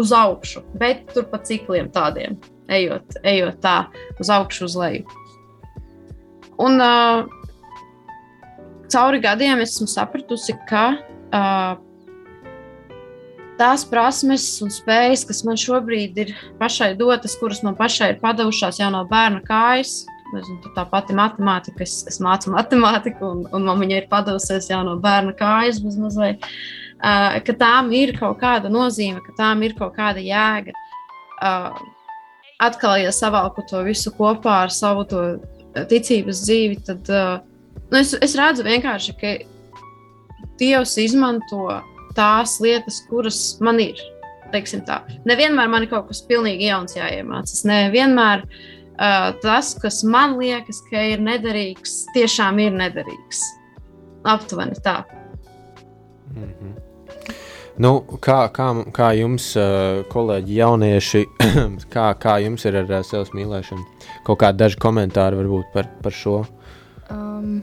uz 0.00 0.12
augšu, 0.16 0.64
bet 0.80 1.04
tur 1.12 1.28
pa 1.28 1.40
cikliem 1.44 1.90
tādiem, 1.92 2.38
ejot, 2.72 3.18
ejot 3.28 3.60
tā 3.64 3.76
uz 4.20 4.32
augšu, 4.32 4.66
uz 4.70 4.76
leju. 4.80 5.04
Un 6.62 6.80
uh, 6.80 7.24
cauri 8.92 9.20
gadiem 9.24 9.62
esmu 9.64 9.88
sapratusi, 9.90 10.54
ka 10.68 10.84
uh, 10.96 11.80
tās 13.60 13.84
prasmes 13.88 14.46
un 14.64 14.72
spējas, 14.72 15.26
kas 15.28 15.42
man 15.46 15.60
šobrīd 15.60 16.18
ir 16.24 16.32
pašai 16.60 16.92
dotas, 16.98 17.36
kuras 17.40 17.62
man 17.66 17.76
pašai 17.78 18.14
ir 18.14 18.22
padavušās 18.22 18.80
jau 18.80 18.90
no 18.94 19.04
bērna 19.08 19.42
kājas, 19.46 20.02
tā 20.74 20.84
pati 20.88 21.14
matemātika, 21.16 21.82
es, 21.84 22.02
es 22.08 22.18
mācu 22.22 22.52
matemātiku, 22.54 23.28
un, 23.28 23.42
un 23.54 23.66
man 23.68 23.82
viņa 23.82 24.00
ir 24.00 24.08
padevusies 24.10 24.70
jau 24.70 24.80
no 24.86 24.96
bērna 25.02 25.34
kājas, 25.38 25.82
mazliet, 25.84 26.44
uh, 27.02 27.38
ka 27.44 27.56
tām 27.60 27.92
ir 27.96 28.14
kaut 28.18 28.40
kāda 28.42 28.72
nozīme, 28.72 29.22
ka 29.24 29.36
tām 29.38 29.64
ir 29.66 29.76
kaut 29.78 29.94
kāda 29.98 30.22
jēga. 30.24 30.74
Uh, 31.42 31.70
atkal, 32.62 32.96
ja 33.02 33.12
savalku 33.14 33.64
to 33.68 33.82
visu 33.86 34.12
kopā 34.14 34.62
ar 34.66 34.74
savu 34.74 35.06
ticības 35.90 36.44
dzīvi, 36.46 36.82
tad 36.86 37.08
uh, 37.12 37.40
nu 37.90 38.00
es, 38.00 38.14
es 38.22 38.36
redzu 38.38 38.66
vienkārši, 38.66 39.16
ka 39.20 39.38
Dievs 40.60 40.92
izmanto 41.00 41.64
tās 42.14 42.58
lietas, 42.62 43.00
kuras 43.08 43.38
man 43.64 43.80
ir. 43.82 43.98
Nevienmēr 44.52 45.70
man 45.72 45.86
ir 45.86 45.88
kaut 45.88 46.10
kas 46.10 46.20
pilnīgi 46.28 46.68
jauns 46.68 46.92
jāiemācās. 46.92 47.62
Nevienmēr 47.64 48.44
uh, 48.44 48.52
uh, 48.52 48.81
tas, 48.96 49.74
kas 49.82 50.02
man 50.04 50.38
liekas, 50.38 50.82
ka 50.90 51.02
ir 51.14 51.22
nederīgs, 51.24 52.04
tiešām 52.14 52.60
ir 52.62 52.72
nederīgs. 52.76 53.42
Aptuveni 54.24 54.78
tā. 54.84 55.02
Mm 56.34 56.48
-hmm. 56.48 56.72
Nu, 57.80 58.02
kā, 58.20 58.50
kā, 58.52 58.68
kā 58.92 59.12
jums, 59.16 59.56
kolēģi, 60.12 60.56
jaunieši, 60.60 61.22
kā, 61.94 62.14
kā 62.20 62.36
jums 62.44 62.64
ir 62.68 62.76
ar 62.76 62.90
sevis 63.04 63.32
mīlēšanu? 63.32 63.84
Kaut 64.26 64.38
kādi 64.42 64.58
daži 64.58 64.76
komentāri 64.82 65.36
varbūt 65.40 65.72
par, 65.72 65.88
par 66.02 66.12
šo? 66.12 66.44
Um, 67.10 67.62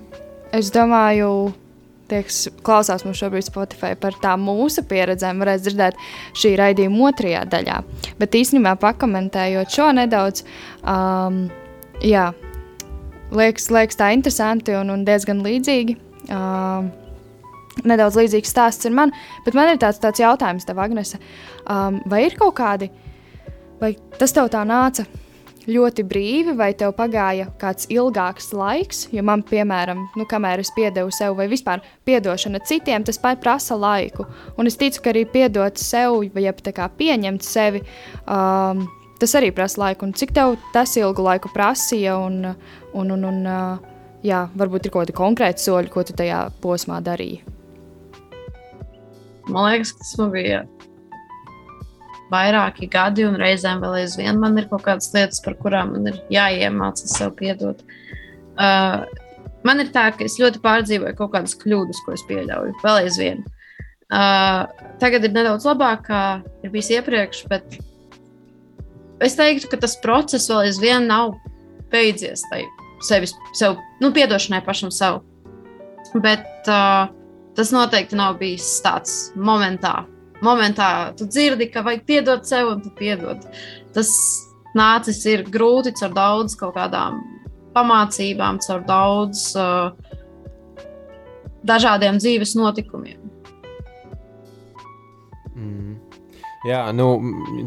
es 0.52 0.72
domāju, 0.74 1.54
tie, 2.10 2.22
kas 2.28 2.42
klausās 2.66 3.06
mums 3.06 3.20
šobrīd 3.22 3.48
Spotify 3.48 3.96
par 4.00 4.18
tām 4.24 4.44
mūsu 4.48 4.84
pieredzēm, 4.90 5.42
varēs 5.44 5.64
dzirdēt 5.66 6.00
šī 6.38 6.56
raidījuma 6.60 7.10
otrajā 7.10 7.46
daļā. 7.50 7.80
Bet 8.22 8.38
īstenībā 8.40 8.76
pakomentējot 8.82 9.76
šo 9.76 9.90
nedaudz, 9.98 10.44
um, 10.84 11.46
jā, 12.06 12.30
liekas, 13.36 13.70
liekas 13.74 14.00
tā 14.00 14.12
interesanti 14.16 14.76
un, 14.78 14.94
un 14.94 15.06
diezgan 15.08 15.44
līdzīgi. 15.46 15.98
Um, 16.30 16.92
nedaudz 17.88 18.18
līdzīgs 18.20 18.52
stāsts 18.52 18.90
ir 18.90 18.96
man, 18.96 19.14
bet 19.46 19.56
man 19.58 19.72
ir 19.72 19.80
tāds, 19.82 20.02
tāds 20.04 20.20
jautājums 20.22 20.68
tev, 20.68 20.82
Agnese, 20.84 21.20
um, 21.64 22.02
vai 22.12 22.26
ir 22.26 22.36
kaut 22.40 22.58
kādi, 22.60 22.90
vai 23.80 23.94
tas 24.20 24.36
tev 24.36 24.50
tā 24.52 24.66
nāca? 24.68 25.06
Ļoti 25.70 26.04
brīvi, 26.08 26.54
vai 26.58 26.72
tev 26.78 26.94
pagāja 26.98 27.48
kāds 27.62 27.88
ilgāks 27.94 28.52
laiks, 28.56 29.06
jo 29.14 29.24
man, 29.26 29.44
piemēram, 29.46 30.02
nu, 30.20 30.26
kamēr 30.30 30.64
es 30.64 30.72
piedevu 30.76 31.14
sev, 31.16 31.36
vai 31.40 31.48
vispār 31.52 31.84
piedošana 32.08 32.62
citiem, 32.66 33.06
tas 33.08 33.20
prasa 33.20 33.78
laiku. 33.80 34.26
Un 34.58 34.70
es 34.70 34.78
ticu, 34.80 35.04
ka 35.04 35.14
arī 35.14 35.26
piedot 35.30 35.78
sev, 35.78 36.24
vai 36.34 36.48
kā, 36.50 36.90
pieņemt 37.00 37.46
sevi, 37.46 37.84
um, 38.26 38.88
tas 39.20 39.36
arī 39.36 39.52
prasa 39.56 39.84
laiku. 39.86 40.08
Un 40.08 40.14
cik 40.14 40.34
tev 40.36 40.58
tas 40.74 40.96
ilgu 40.98 41.24
laiku 41.24 41.52
prasīja, 41.54 42.18
un, 42.18 42.56
un, 42.94 43.12
un, 43.16 43.30
un 43.30 43.40
uh, 43.46 43.96
jā, 44.26 44.48
varbūt 44.56 44.88
ir 44.88 44.94
kaut 44.94 45.08
kādi 45.08 45.18
konkrēti 45.18 45.66
soļi, 45.68 45.94
ko 45.94 46.04
tu 46.04 46.18
tajā 46.18 46.48
posmā 46.64 47.00
darīji? 47.04 47.44
Man 49.50 49.72
liekas, 49.72 49.96
tas 49.98 50.14
man 50.20 50.34
bija 50.34 50.64
vairāki 52.32 52.90
gadi, 52.92 53.26
un 53.28 53.38
reizēm 53.40 53.82
vēl 53.84 54.02
aizvien 54.04 54.40
man 54.42 54.58
ir 54.60 54.70
kaut 54.72 54.86
kādas 54.86 55.10
lietas, 55.16 55.42
par 55.46 55.58
kurām 55.60 55.96
man 55.96 56.12
ir 56.12 56.20
jāiemācās 56.34 57.18
sev 57.18 57.34
piedot. 57.40 57.82
Uh, 58.60 59.06
man 59.68 59.84
ir 59.84 59.92
tā, 59.96 60.10
ka 60.16 60.26
es 60.28 60.40
ļoti 60.42 60.62
pārdzīvoju 60.64 61.18
kaut 61.20 61.34
kādas 61.36 61.58
kļūdas, 61.60 62.02
ko 62.06 62.16
es 62.16 62.26
pieļauju. 62.30 62.76
Vēl 62.84 63.04
aizvien. 63.06 63.46
Uh, 64.10 64.66
tagad 65.02 65.28
ir 65.28 65.36
nedaudz 65.36 65.68
labāk, 65.70 66.08
kā 66.08 66.24
ir 66.66 66.74
bijis 66.74 66.90
iepriekš, 66.96 67.44
bet 67.52 67.78
es 69.22 69.38
teiktu, 69.38 69.70
ka 69.70 69.78
tas 69.84 69.98
process 70.02 70.50
vēl 70.50 70.66
aizvien 70.70 71.06
nav 71.10 71.36
beidzies. 71.94 72.46
Sevis, 73.06 73.36
sev, 73.56 73.78
nu, 74.02 74.12
piedošanai 74.16 74.64
pašam 74.66 74.92
sev. 74.92 75.22
Bet 76.18 76.68
uh, 76.68 77.12
tas 77.56 77.74
noteikti 77.76 78.18
nav 78.18 78.40
bijis 78.42 78.80
tāds 78.84 79.30
momentā, 79.38 80.02
momentā 80.46 81.14
tu 81.18 81.28
dzirdi, 81.30 81.70
ka 81.74 81.84
vajag 81.86 82.06
piedot 82.08 82.48
sev, 82.48 82.74
un 82.76 82.84
tu 82.84 82.92
piedod. 82.98 83.44
Tas 83.96 84.12
nācis 84.78 85.24
ir 85.30 85.46
grūti 85.50 85.94
ar 86.06 86.14
daudz 86.16 86.56
kaut 86.60 86.76
kādām 86.78 87.22
pamācībām, 87.76 88.60
caur 88.66 88.84
daudz 88.88 89.50
uh, 89.60 89.92
dažādiem 91.66 92.20
dzīves 92.22 92.56
notikumiem. 92.58 93.20
Mm. 95.56 95.98
Jā, 96.68 96.82
nu, 96.92 97.08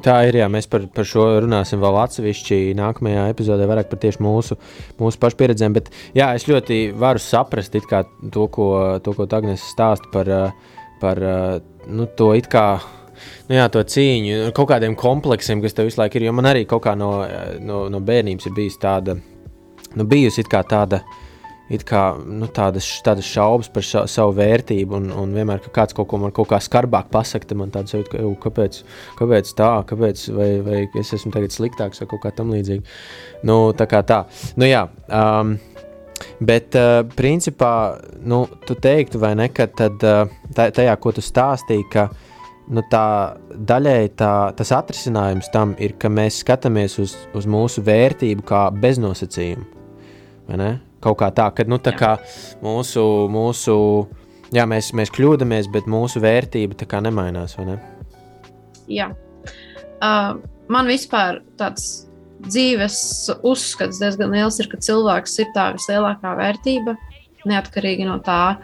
tā 0.05 0.19
ir. 0.29 0.37
Jā, 0.43 0.51
mēs 0.53 0.69
par, 0.69 0.85
par 0.93 1.07
šo 1.09 1.25
runāsim 1.45 1.81
vēl 1.81 1.97
atsevišķi 2.03 2.75
nākamajā 2.77 3.25
epizodē, 3.33 3.65
vairāk 3.69 3.89
par 3.89 4.03
tieši 4.03 4.21
mūsu, 4.25 4.59
mūsu 5.01 5.21
pašu 5.23 5.39
pieredzēm. 5.41 5.77
Bet 5.79 5.89
jā, 6.17 6.29
es 6.37 6.45
ļoti 6.49 6.83
varu 7.01 7.23
saprast 7.23 7.73
to, 7.73 8.47
ko, 8.53 8.69
to, 9.01 9.17
ko 9.17 9.29
Agnēs 9.33 9.65
stāsta 9.73 10.13
par, 10.13 10.29
par 11.03 11.21
nu, 11.91 12.07
to 12.17 12.33
it 12.39 12.49
kā. 12.53 12.67
Nu 13.49 13.59
jā, 13.59 13.67
to 13.71 13.83
cīņu, 13.87 14.53
kaut 14.57 14.71
kādiem 14.71 14.95
kompleksiem, 14.99 15.61
kas 15.63 15.75
tev 15.77 15.91
visu 15.91 16.01
laiku 16.01 16.19
ir. 16.19 16.29
Jo 16.29 16.37
man 16.37 16.49
arī 16.51 16.65
kaut 16.69 16.85
kā 16.87 16.95
no, 16.99 17.11
no, 17.63 17.85
no 17.93 18.01
bērnības 18.03 18.49
ir 18.49 18.57
bijusi 18.57 18.81
tāda, 18.83 19.19
nu, 19.99 20.07
bijusi 20.09 20.47
tāda 20.49 21.03
kā, 21.89 22.03
nu, 22.27 22.49
tādas, 22.53 22.87
tādas 23.05 23.25
šaubas 23.25 23.71
par 23.73 23.85
ša, 23.87 24.05
savu 24.11 24.35
vērtību, 24.37 24.99
un, 24.99 25.11
un 25.23 25.33
vienmēr, 25.33 25.63
ka 25.65 25.73
kāds 25.81 25.97
kaut 25.97 26.11
ko 26.11 26.19
man 26.21 26.35
kaut 26.35 26.51
kā 26.51 26.59
skarbāk 26.61 27.09
pasakā, 27.13 27.49
tad 27.49 27.61
man 27.61 27.73
tāds 27.73 27.95
jūtas, 27.95 28.13
ka 28.13 28.33
kāpēc, 28.45 28.81
kāpēc 29.19 29.53
tā, 29.57 29.71
kāpēc, 29.89 30.25
vai, 30.37 30.51
vai 30.67 30.81
es 31.01 31.13
esmu 31.17 31.33
tagad 31.33 31.55
sliktāks 31.55 32.03
vai 32.03 32.09
kaut 32.11 32.25
kā 32.27 32.35
tam 32.37 32.53
līdzīga. 32.53 32.85
Nu, 33.49 33.73
tā 33.79 33.89
kā 33.89 34.03
tā. 34.05 34.25
Nu, 34.57 34.69
jā, 34.69 34.85
um, 35.09 35.57
Bet, 36.41 36.77
uh, 36.79 37.01
principā, 37.17 37.73
nu, 38.23 38.45
tu 38.67 38.77
teiktu, 38.79 39.21
vai 39.23 39.35
ne, 39.39 39.49
ka 39.55 39.67
tad, 39.67 40.05
uh, 40.07 40.31
tajā, 40.57 40.97
ko 41.01 41.13
tu 41.17 41.25
stāstīji, 41.25 41.89
ka 41.93 42.09
nu, 42.73 42.85
tā 42.91 43.07
daļēji 43.53 44.15
tā, 44.21 44.33
tas 44.59 44.73
atrisinājums 44.77 45.51
tam 45.55 45.77
ir, 45.83 45.97
ka 45.99 46.11
mēs 46.13 46.43
skatāmies 46.45 46.99
uz, 47.03 47.17
uz 47.37 47.49
mūsu 47.51 47.85
vērtību 47.87 48.47
kā 48.49 48.67
beznosacījumu 48.83 49.71
kaut 51.03 51.19
kā 51.21 51.31
tā, 51.35 51.49
ka 51.55 51.67
nu, 51.69 51.79
tā 51.83 51.95
kā 51.99 52.15
mūsu, 52.63 53.03
mūsu 53.33 53.75
jā, 54.55 54.67
mēs, 54.69 54.93
mēs 54.97 55.13
kļūdāmies, 55.15 55.71
bet 55.73 55.91
mūsu 55.91 56.23
vērtība 56.23 56.79
tā 56.79 56.89
kā 56.89 57.03
nemainās. 57.05 57.57
Ne? 57.67 57.79
Jā, 58.91 59.11
uh, 59.99 60.33
man 60.73 60.91
vispār 60.91 61.43
tāds 61.61 62.07
dzīves 62.47 62.99
uzskats 63.47 64.01
diezgan 64.03 64.35
liels 64.35 64.59
ir, 64.61 64.69
ka 64.71 64.81
cilvēks 64.83 65.39
ir 65.43 65.51
tā 65.57 65.71
vislielākā 65.77 66.35
vērtība, 66.39 66.97
neatkarīgi 67.49 68.07
no 68.09 68.19
tā, 68.25 68.57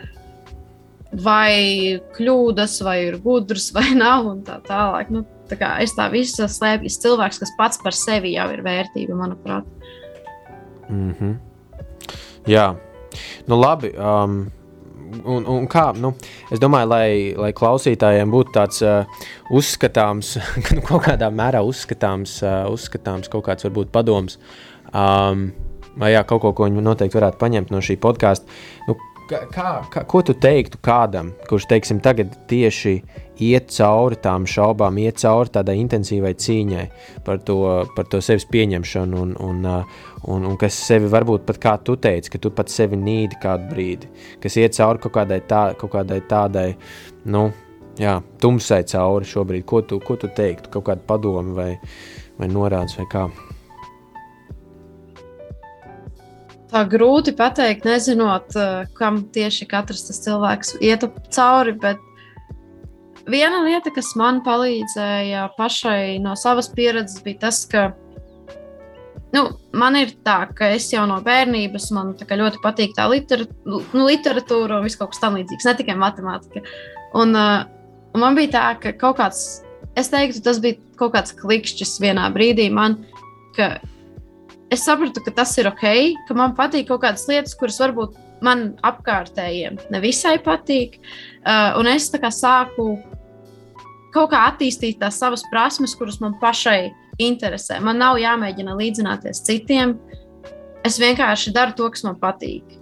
vai 1.25 1.99
kļūdas, 2.17 2.79
vai 2.85 2.99
ir 3.07 3.19
gudrs, 3.25 3.71
vai 3.77 3.91
nav, 4.05 4.29
un 4.33 4.43
tā 4.47 4.59
tālāk. 4.67 5.13
Nu, 5.15 5.25
tā 5.49 5.59
kā 5.61 5.75
es 5.85 5.97
tā 5.97 6.09
visu 6.13 6.49
slēpju, 6.49 6.93
cilvēks, 7.07 7.41
kas 7.45 7.55
pats 7.59 7.81
par 7.83 7.97
sevi 7.97 8.35
jau 8.37 8.49
ir 8.55 8.65
vērtība, 8.67 9.17
manuprāt. 9.17 9.67
Mm 10.89 11.15
-hmm. 11.15 11.37
Jā, 12.47 12.77
nu 13.47 13.61
labi. 13.61 13.93
Um, 13.97 14.47
un, 15.25 15.47
un 15.49 15.69
kā, 15.71 15.91
nu, 15.99 16.13
es 16.53 16.61
domāju, 16.63 16.91
lai, 16.93 17.09
lai 17.39 17.53
klausītājiem 17.57 18.33
būtu 18.33 18.55
tāds 18.55 18.83
uh, 18.87 19.23
uzskatāms, 19.55 20.37
nu, 20.77 20.85
kaut 20.87 21.07
kādā 21.09 21.31
mērā 21.35 21.63
uzskatāms, 21.67 22.39
uh, 22.45 22.65
uzskatāms 22.73 23.31
kaut 23.33 23.47
kāds 23.49 23.69
varbūt 23.69 23.93
padoms. 23.95 24.39
Um, 24.93 25.51
vai 25.99 26.15
jā, 26.15 26.25
kaut 26.29 26.43
ko, 26.45 26.55
ko 26.57 26.69
viņi 26.69 26.85
noteikti 26.85 27.19
varētu 27.19 27.41
paņemt 27.41 27.73
no 27.75 27.83
šī 27.85 27.99
podkāsta. 28.01 28.49
Nu, 28.89 28.97
kā, 29.29 29.71
kā, 29.93 30.05
ko 30.09 30.23
tu 30.25 30.35
teiktu 30.39 30.81
kādam, 30.85 31.33
kurš, 31.49 31.69
teiksim, 31.71 32.01
tagad 32.05 32.35
tieši 32.51 32.95
iet 33.45 33.71
cauri 33.75 34.19
tām 34.23 34.47
šaubām, 34.49 34.99
iet 35.03 35.21
cauri 35.23 35.53
tādai 35.55 35.79
intensīvai 35.83 36.35
cīņai 36.39 36.87
par 37.27 37.43
to, 37.47 37.59
par 37.97 38.09
to 38.11 38.23
sevis 38.25 38.49
pieņemšanu, 38.51 39.23
un, 39.27 39.35
un, 39.43 39.69
un, 40.27 40.45
un 40.49 40.57
kas 40.61 40.77
sevi 40.89 41.11
varbūt 41.11 41.47
pat 41.49 41.61
kā 41.63 41.77
tu 41.85 41.97
teici, 42.01 42.33
ka 42.33 42.41
tu 42.43 42.51
pat 42.55 42.73
sevi 42.73 42.99
nīdi 42.99 43.39
kādu 43.43 43.71
brīdi, 43.71 44.11
kas 44.43 44.59
iet 44.59 44.77
cauri 44.79 45.03
kaut 45.05 45.15
kādai, 45.19 45.41
tā, 45.49 45.63
kaut 45.79 45.93
kādai 45.95 46.21
tādai, 46.29 46.69
nu, 47.31 47.49
jā, 48.01 48.19
tumsai 48.43 48.83
cauri 48.89 49.29
šobrīd. 49.29 49.67
Ko 49.69 49.83
tu, 49.83 50.01
ko 50.03 50.17
tu 50.19 50.31
teiktu, 50.35 50.73
kaut 50.75 50.89
kādu 50.89 51.07
padomu 51.09 51.55
vai, 51.59 51.71
vai 52.39 52.51
norādes 52.51 52.99
vai 52.99 53.07
kā? 53.13 53.29
Tā 56.69 56.83
grūti 56.85 57.33
pateikt, 57.33 57.87
nezinot, 57.89 58.53
kam 58.99 59.23
tieši 59.33 59.65
katrs 59.71 60.05
tas 60.11 60.21
cilvēks 60.27 60.75
iet 60.85 61.07
cauri, 61.33 61.73
bet 61.81 62.03
viena 63.29 63.63
lieta, 63.65 63.93
kas 63.95 64.13
man 64.21 64.43
palīdzēja 64.45 65.47
pašai 65.57 66.19
no 66.21 66.37
savas 66.37 66.69
pieredzes, 66.75 67.23
bija 67.25 67.47
tas, 67.47 67.63
ka 67.71 67.89
nu, 69.35 69.45
man 69.77 69.99
ir 70.01 70.15
tā, 70.27 70.39
ka 70.57 70.71
es 70.77 70.89
jau 70.93 71.05
no 71.09 71.19
bērnības 71.25 71.91
man 71.97 72.15
ļoti 72.17 72.63
patīk 72.65 72.95
tā 72.97 73.09
literat 73.11 73.51
nu, 73.69 73.83
literatūra 73.95 74.79
un 74.79 74.87
viss 74.89 74.99
kaut 75.01 75.13
kas 75.15 75.23
tamlīdzīgs, 75.25 75.69
ne 75.69 75.75
tikai 75.81 75.99
matemātika. 76.01 76.65
Un, 77.19 77.35
uh, 77.37 77.67
un 78.15 78.25
man 78.25 78.39
bija 78.39 78.55
tā, 78.57 78.65
ka 78.83 78.95
kaut 79.01 79.19
kāds, 79.21 79.43
es 79.99 80.11
teiktu, 80.13 80.43
tas 80.45 80.61
bija 80.65 80.81
kaut 81.01 81.15
kāds 81.17 81.37
klikšķis 81.37 81.99
vienā 82.05 82.29
brīdī 82.35 82.69
man, 82.73 83.01
ka 83.57 83.77
es 84.73 84.85
sapratu, 84.85 85.23
ka 85.25 85.35
tas 85.43 85.55
ir 85.61 85.69
ok, 85.71 85.87
ka 86.29 86.37
man 86.39 86.57
patīk 86.57 86.89
kaut 86.91 87.05
kādas 87.05 87.29
lietas, 87.31 87.57
kuras 87.59 87.81
varbūt 87.83 88.17
man 88.45 88.73
apkārtējiem 88.87 89.79
nevisai 89.93 90.37
patīk. 90.45 90.99
Uh, 91.43 91.79
un 91.81 91.89
es 91.91 92.09
tā 92.13 92.21
kā 92.23 92.31
sāku 92.33 92.95
kaut 94.15 94.33
kā 94.33 94.47
attīstīt 94.49 95.01
tās 95.03 95.19
savas 95.21 95.45
prasmes, 95.53 95.97
kuras 95.99 96.21
man 96.23 96.37
pašai 96.41 96.89
interesē. 97.19 97.79
Man 97.85 98.01
nav 98.01 98.19
jāmēģina 98.23 98.77
līdzināties 98.79 99.43
citiem. 99.47 99.97
Es 100.87 100.99
vienkārši 101.03 101.53
daru 101.55 101.75
to, 101.77 101.89
kas 101.93 102.05
man 102.07 102.19
patīk. 102.21 102.77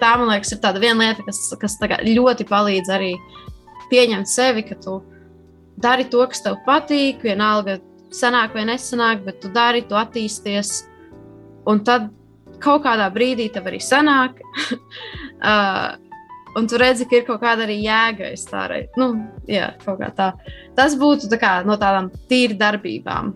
Tā, 0.00 0.12
man 0.20 0.28
liekas, 0.28 0.52
ir 0.52 0.60
tāda 0.60 0.82
viena 0.82 1.06
lieta, 1.06 1.24
kas, 1.24 1.40
kas 1.60 1.78
ļoti 1.80 2.44
palīdz 2.48 2.90
arī 2.92 3.14
pieņemt 3.90 4.28
sevi, 4.28 4.66
ka 4.66 4.76
tu 4.82 4.98
dari 5.80 6.04
to, 6.10 6.24
kas 6.28 6.42
tev 6.44 6.58
patīk, 6.66 7.22
vienalga 7.24 7.78
sanāk 8.12 8.54
vai 8.56 8.66
nesanāk, 8.68 9.24
bet 9.24 9.40
tu 9.42 9.50
dari, 9.52 9.84
tu 9.88 9.96
attīsties. 9.98 10.82
Un 11.66 11.82
tad 11.84 12.10
kaut 12.62 12.84
kādā 12.84 13.08
brīdī 13.12 13.48
tev 13.52 13.70
arī 13.70 13.80
sanāk. 13.82 14.42
uh, 15.50 15.96
un 16.56 16.68
tu 16.68 16.80
redzi, 16.80 17.06
ka 17.08 17.18
ir 17.18 17.26
kaut 17.26 17.42
kāda 17.42 17.66
arī 17.66 17.80
jēga 17.84 18.30
tā. 18.36 18.82
Nu, 19.00 19.10
jā, 19.50 19.72
tā. 20.16 20.30
Tas 20.76 20.96
būtu 20.98 21.30
tā 21.32 21.40
kā, 21.40 21.56
no 21.68 21.76
tādām 21.80 22.10
tīri 22.30 22.56
darbībām. 22.58 23.34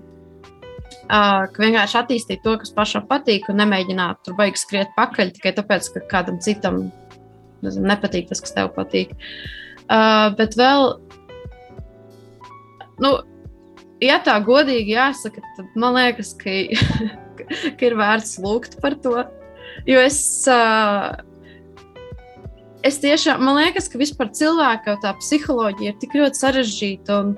Ka 1.11 1.63
vienkārši 1.63 1.97
attīstīt 1.99 2.45
to, 2.45 2.55
kas 2.61 2.71
pašam 2.75 3.07
patīk, 3.11 3.49
un 3.51 3.59
nemēģināt 3.59 4.21
tur 4.27 4.37
baigi 4.39 4.61
skriet 4.63 4.93
pakaļ 4.95 5.33
tikai 5.35 5.55
tāpēc, 5.57 5.89
ka 5.95 6.05
kādam 6.13 6.39
citam 6.43 6.85
nezinu, 7.65 7.89
nepatīk 7.91 8.29
tas, 8.31 8.43
kas 8.45 8.55
tev 8.55 8.71
patīk. 8.77 9.17
Uh, 9.91 10.31
bet 10.39 10.55
vēl, 10.59 10.93
nu, 13.03 13.11
ja 14.05 14.21
tā 14.23 14.37
godīgi 14.47 14.95
jāsaka, 14.95 15.43
tad 15.57 15.75
man 15.83 15.99
liekas, 15.99 16.31
ka, 16.39 16.55
ka 17.77 17.89
ir 17.89 17.99
vērts 17.99 18.39
lūgt 18.45 18.79
par 18.85 18.95
to. 19.03 19.17
Jo 19.89 19.99
es 20.05 20.21
uh, 20.51 21.11
es 22.87 23.01
tiešām, 23.03 23.43
man 23.45 23.59
liekas, 23.61 23.89
ka 23.91 24.01
vispār 24.01 24.31
cilvēka 24.37 24.99
tā 25.03 25.15
psiholoģija 25.21 25.93
ir 25.93 25.99
tik 26.01 26.17
ļoti 26.17 26.41
sarežģīta 26.41 27.19
un, 27.25 27.35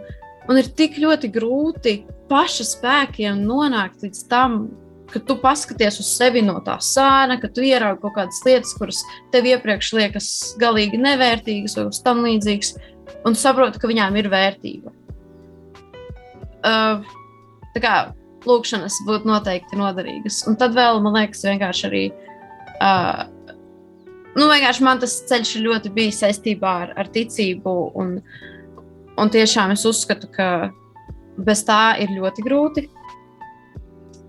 un 0.51 0.61
ir 0.61 0.69
tik 0.79 0.99
ļoti 1.03 1.31
grūti 1.35 1.97
paša 2.33 2.67
spēkiem 2.71 3.45
nonākt 3.45 4.07
līdz 4.07 4.25
tam, 4.31 4.63
ka 5.13 5.21
tu 5.21 5.37
paskaties 5.43 6.01
uz 6.01 6.09
sevi 6.17 6.41
no 6.45 6.57
tā 6.65 6.79
sāna, 6.81 7.37
ka 7.41 7.51
tu 7.53 7.65
ieraugi 7.67 8.01
kaut 8.01 8.17
kādas 8.17 8.41
lietas, 8.47 8.73
kuras 8.79 9.03
tev 9.35 9.47
iepriekš 9.51 9.93
liekas 9.99 10.31
galīgi 10.63 11.01
nevērtīgas 11.03 11.77
vai 11.77 11.87
tam 12.07 12.25
līdzīgas, 12.25 12.73
un 13.29 13.37
saproti, 13.37 13.83
ka 13.83 13.91
viņām 13.91 14.17
ir 14.23 14.31
vērtība. 14.33 14.95
Uh, 16.63 17.05
tā 17.75 17.83
kā 17.83 17.95
lūkšanas 18.47 19.03
būtu 19.07 19.29
noteikti 19.29 19.79
noderīgas. 19.79 20.43
Un 20.49 20.57
tad 20.59 20.75
vēl, 20.79 21.01
man 21.05 21.19
liekas, 21.19 21.45
vienkārši 21.47 21.87
arī 21.91 22.05
uh, 22.13 23.25
nu, 24.37 24.47
vienkārši 24.49 24.87
man 24.87 25.03
tas 25.03 25.19
ceļš 25.29 25.57
ļoti 25.65 25.93
bija 25.95 26.15
saistībā 26.23 26.77
ar, 26.87 26.95
ar 26.99 27.11
ticību. 27.13 27.75
Un, 27.99 28.17
un 29.21 29.33
tiešām 29.33 29.75
es 29.75 29.85
uzskatu, 29.89 30.31
ka 30.33 30.49
bez 31.45 31.65
tā 31.69 31.97
ir 32.03 32.13
ļoti 32.17 32.45
grūti. 32.47 32.87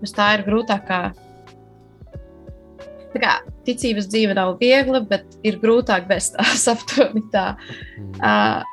Bez 0.02 0.14
tā 0.16 0.34
ir 0.38 0.44
grūtāk. 0.46 0.90
Tā 3.14 3.20
kā 3.22 3.34
ticības 3.66 4.08
dzīve 4.10 4.34
nav 4.36 4.56
viegla, 4.60 5.00
bet 5.06 5.38
ir 5.46 5.60
grūtāk 5.62 6.08
bez 6.10 6.32
tās 6.34 6.66
aptuveni 6.74 7.22
tā. 7.32 7.52
Uh, 8.18 8.64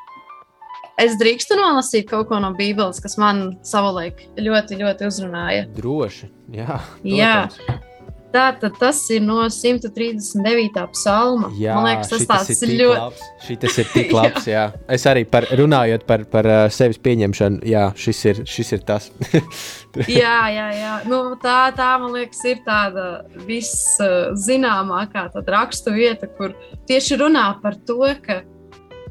es 1.02 1.16
drīkstu 1.22 1.60
nolasīt 1.60 2.10
kaut 2.10 2.32
ko 2.32 2.42
no 2.42 2.52
Bībeles, 2.58 3.02
kas 3.04 3.18
man 3.22 3.52
savulaik 3.68 4.26
ļoti, 4.42 4.82
ļoti 4.82 5.08
uzrunāja. 5.10 5.70
Droši, 5.78 6.32
jā. 6.58 6.82
Protams. 7.06 7.62
Jā. 7.70 7.82
Tātad 8.32 8.78
tas 8.80 9.00
ir 9.12 9.24
no 9.26 9.42
139. 9.52 10.84
psalma. 10.94 11.50
Jā, 11.60 11.76
Man 11.76 11.90
liekas, 11.90 12.12
tas 12.14 12.28
tāds 12.30 12.62
ir 12.64 12.74
ļoti 12.80 13.00
labs. 13.02 13.24
Šis 13.44 13.80
ir 13.84 13.90
tik 13.92 14.14
labs. 14.18 14.48
jā. 14.48 14.62
Jā. 14.62 14.68
Es 14.96 15.06
arī 15.10 15.24
par, 15.30 15.48
runājot 15.58 16.06
par, 16.08 16.24
par 16.32 16.48
uh, 16.48 16.62
sevis 16.74 17.00
pieņemšanu, 17.04 17.62
jā, 17.68 17.86
šis 18.00 18.22
ir, 18.30 18.44
šis 18.50 18.76
ir 18.78 18.86
tas. 18.88 19.10
jā, 20.22 20.38
jā, 20.54 20.68
jā. 20.78 20.94
Nu, 21.12 21.24
tā, 21.42 21.58
tā, 21.78 21.92
man 22.02 22.16
liekas, 22.16 22.44
ir 22.48 22.62
tāda 22.68 23.08
viszināmākā 23.48 25.28
rakstu 25.52 25.96
vieta, 25.96 26.30
kur 26.38 26.56
tieši 26.90 27.20
runā 27.22 27.50
par 27.64 27.80
to, 27.88 28.00
ka 28.24 28.42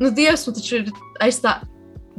nu, 0.01 0.13
Dievs 0.15 0.47
nu, 0.49 0.57
taču 0.57 0.81
ir 0.81 0.95
aiz 1.21 1.43
tā 1.45 1.61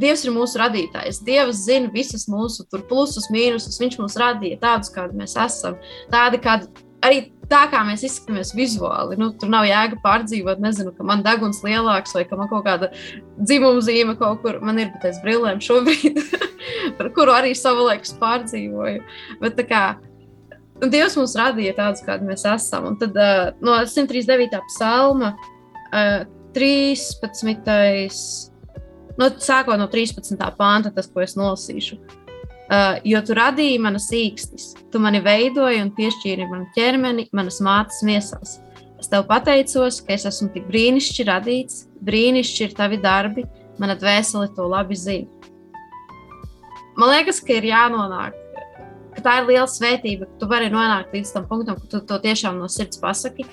Dievs 0.01 0.23
ir 0.25 0.31
mūsu 0.33 0.57
radītājs. 0.57 1.19
Dievs 1.25 1.65
zina 1.67 1.91
visas 1.93 2.23
mūsu 2.31 2.63
plusus, 2.89 3.27
mīnusus. 3.33 3.77
Viņš 3.81 3.99
mūs 3.99 4.15
radīja 4.17 4.57
tādus, 4.61 4.89
kādi 4.95 5.19
mēs 5.19 5.35
esam. 5.37 5.75
Tādi, 6.09 6.39
kādi 6.41 6.69
arī 7.05 7.23
tā, 7.51 7.65
kā 7.71 7.81
mēs 7.87 8.05
izskatāmies 8.07 8.53
vizuāli. 8.55 9.17
Nu, 9.19 9.31
tur 9.37 9.51
nav 9.51 9.65
jēga 9.67 9.99
pārdzīvot, 10.03 10.61
nezinu, 10.63 10.93
ka 10.95 11.05
man 11.07 11.23
deguns 11.25 11.63
lielāks 11.65 12.15
vai 12.15 12.23
ka 12.29 12.39
man 12.39 12.49
kaut 12.51 12.63
kāda 12.67 12.91
dzimuma 13.39 13.83
zīme 13.83 14.15
kaut 14.19 14.43
kur. 14.45 14.61
Man 14.63 14.79
ir 14.81 14.93
bez 15.03 15.19
brillēm 15.25 15.59
šobrīd, 15.63 16.21
par 16.99 17.11
kuru 17.17 17.35
arī 17.35 17.51
savulaik 17.57 18.07
pārdzīvoju. 18.21 19.03
Bet, 19.43 19.65
kā, 19.69 19.83
Un 20.81 20.89
Dievs 20.89 21.13
mūs 21.13 21.35
radīja 21.37 21.75
tādus, 21.77 22.01
kādi 22.05 22.25
mēs 22.25 22.41
esam. 22.49 22.87
Un 22.89 22.95
tad 22.97 23.17
uh, 23.21 23.51
no 23.61 23.75
139. 23.85 24.57
psalma 24.71 25.35
uh, 25.37 26.23
13. 26.57 27.69
No, 29.19 29.27
sākot 29.43 29.77
no 29.77 29.85
13. 29.91 30.41
pānta, 30.57 30.89
tas, 30.95 31.09
ko 31.11 31.21
es 31.21 31.37
nolasīšu. 31.37 31.99
Uh, 32.71 33.01
jo 33.03 33.19
tu 33.27 33.35
radīji 33.35 33.79
manas 33.83 34.05
īkstis, 34.15 34.69
tu 34.93 34.99
mani 35.03 35.19
veidoji 35.23 35.81
un 35.83 35.89
piešķīri 35.95 36.47
manu 36.47 36.69
ķermeni 36.75 37.27
manas 37.35 37.59
mātes 37.59 37.99
miesās. 38.07 38.61
Es 39.01 39.11
tev 39.11 39.25
pateicos, 39.27 39.99
ka 40.05 40.15
es 40.15 40.27
esmu 40.29 40.51
tik 40.53 40.69
brīnišķīgi 40.69 41.27
radīts, 41.27 41.81
brīnišķīgi 42.07 42.69
ir 42.69 42.77
tavi 42.77 43.01
darbi, 43.01 43.43
mana 43.81 43.97
dvēsele 43.99 44.53
to 44.55 44.69
labi 44.71 44.95
zina. 44.95 45.27
Man 46.95 47.11
liekas, 47.11 47.41
ka 47.43 47.57
ir 47.57 47.67
jānonāk 47.71 48.37
ka 49.15 49.23
tā 49.25 49.33
ir 49.41 49.49
liela 49.49 49.67
svētība, 49.69 50.27
ka 50.27 50.39
tu 50.41 50.49
vari 50.51 50.71
nonākt 50.71 51.13
līdz 51.15 51.33
tam 51.35 51.47
punktam, 51.49 51.79
ka 51.81 51.89
tu 51.91 52.01
to 52.07 52.19
tiešām 52.23 52.59
no 52.61 52.69
sirds 52.71 53.01
pasaki. 53.01 53.45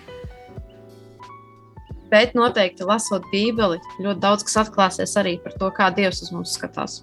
Bet 2.09 2.33
noteikti 2.39 2.87
lasot 2.89 3.27
Bībeli, 3.33 3.83
ļoti 4.01 4.23
daudz 4.23 4.47
kas 4.49 4.63
atklāsies 4.65 5.13
arī 5.21 5.37
par 5.43 5.59
to, 5.61 5.69
kā 5.77 5.91
Dievs 5.95 6.23
uz 6.25 6.33
mums 6.33 6.55
skatās. 6.57 7.03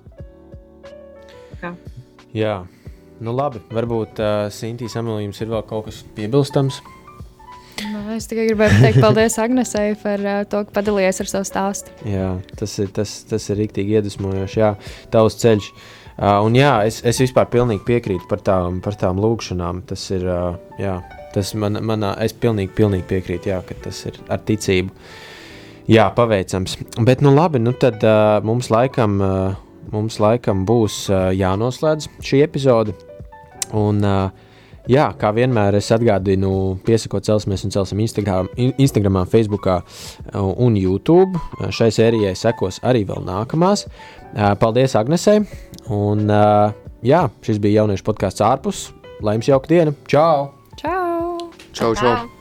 Kā. 1.62 1.76
Jā, 2.36 2.60
nu 3.24 3.32
labi. 3.36 3.62
Varbūt 3.72 4.20
uh, 4.20 4.46
Sintīs 4.52 4.98
Amelījums 5.00 5.40
ir 5.40 5.52
vēl 5.54 5.64
kaut 5.70 5.88
kas 5.88 6.02
piebilstams. 6.18 6.82
Nu, 7.84 8.02
es 8.16 8.28
tikai 8.32 8.46
gribēju 8.50 8.78
pateikt 8.78 9.02
paldies 9.04 9.36
Agnesei 9.40 9.96
par 10.00 10.22
uh, 10.24 10.42
to, 10.48 10.64
ka 10.68 10.76
padalījies 10.78 11.22
ar 11.24 11.32
savu 11.32 11.48
stāstu. 11.48 11.96
Jā, 12.08 12.34
tas 12.60 12.76
ir, 12.84 12.92
tas, 12.96 13.18
tas 13.30 13.48
ir 13.52 13.60
rīktīgi 13.62 13.98
iedvesmojoši. 14.00 14.60
Jā, 14.62 14.74
tavs 15.16 15.40
ceļš. 15.42 15.70
Uh, 16.16 16.40
un 16.48 16.56
jā, 16.56 16.72
es, 16.88 17.02
es 17.08 17.20
vispār 17.24 17.50
pilnīgi 17.52 17.84
piekrītu 17.88 18.28
par 18.32 18.44
tām, 18.44 18.80
par 18.84 18.96
tām 19.00 19.20
lūkšanām. 19.24 19.84
Tas 19.88 20.06
ir, 20.16 20.24
uh, 20.28 20.56
jā, 20.80 20.98
tas 21.36 21.52
man, 21.60 21.80
manā, 21.84 22.14
es 22.24 22.36
pilnīgi, 22.36 22.72
pilnīgi 22.76 23.08
piekrītu, 23.12 23.52
jā, 23.52 23.60
ka 23.68 23.80
tas 23.84 24.00
ir 24.08 24.20
ar 24.32 24.44
ticību. 24.48 24.92
Jā, 25.92 26.08
paveicams. 26.16 26.80
Bet, 27.06 27.24
nu 27.24 27.36
labi, 27.36 27.60
nu 27.64 27.76
tad 27.80 28.04
uh, 28.08 28.40
mums 28.48 28.72
laikam, 28.74 29.20
uh, 29.24 29.65
mums 29.94 30.20
laikam 30.24 30.66
būs 30.68 31.06
jānoslēdz 31.12 32.10
šī 32.26 32.44
epizode. 32.48 32.96
Un, 33.76 34.04
Jā, 34.86 35.08
kā 35.18 35.32
vienmēr 35.34 35.80
es 35.80 35.88
atgādinu, 35.94 36.78
piesakot 36.86 37.26
celsimies 37.26 37.64
un 37.66 37.74
celsim 37.74 38.04
Instagram, 38.04 38.52
Instagram 38.78 39.18
Facebook 39.26 39.66
un 40.36 40.78
YouTube. 40.78 41.42
Šai 41.74 41.90
sērijai 41.96 42.36
sekos 42.38 42.78
arī 42.86 43.02
vēl 43.10 43.26
nākamās. 43.26 43.88
Paldies 44.62 44.94
Agnesei! 45.00 45.42
Un, 45.90 46.30
jā, 47.06 47.26
šis 47.46 47.62
bija 47.64 47.82
jauniešu 47.82 48.06
podkāsts 48.06 48.46
ārpus. 48.46 48.86
Lai 49.26 49.40
jums 49.40 49.50
jauka 49.50 49.74
diena! 49.74 49.98
Čau! 50.06 50.52
Čau! 50.78 51.52
Čau, 51.74 51.94
čau! 51.98 52.35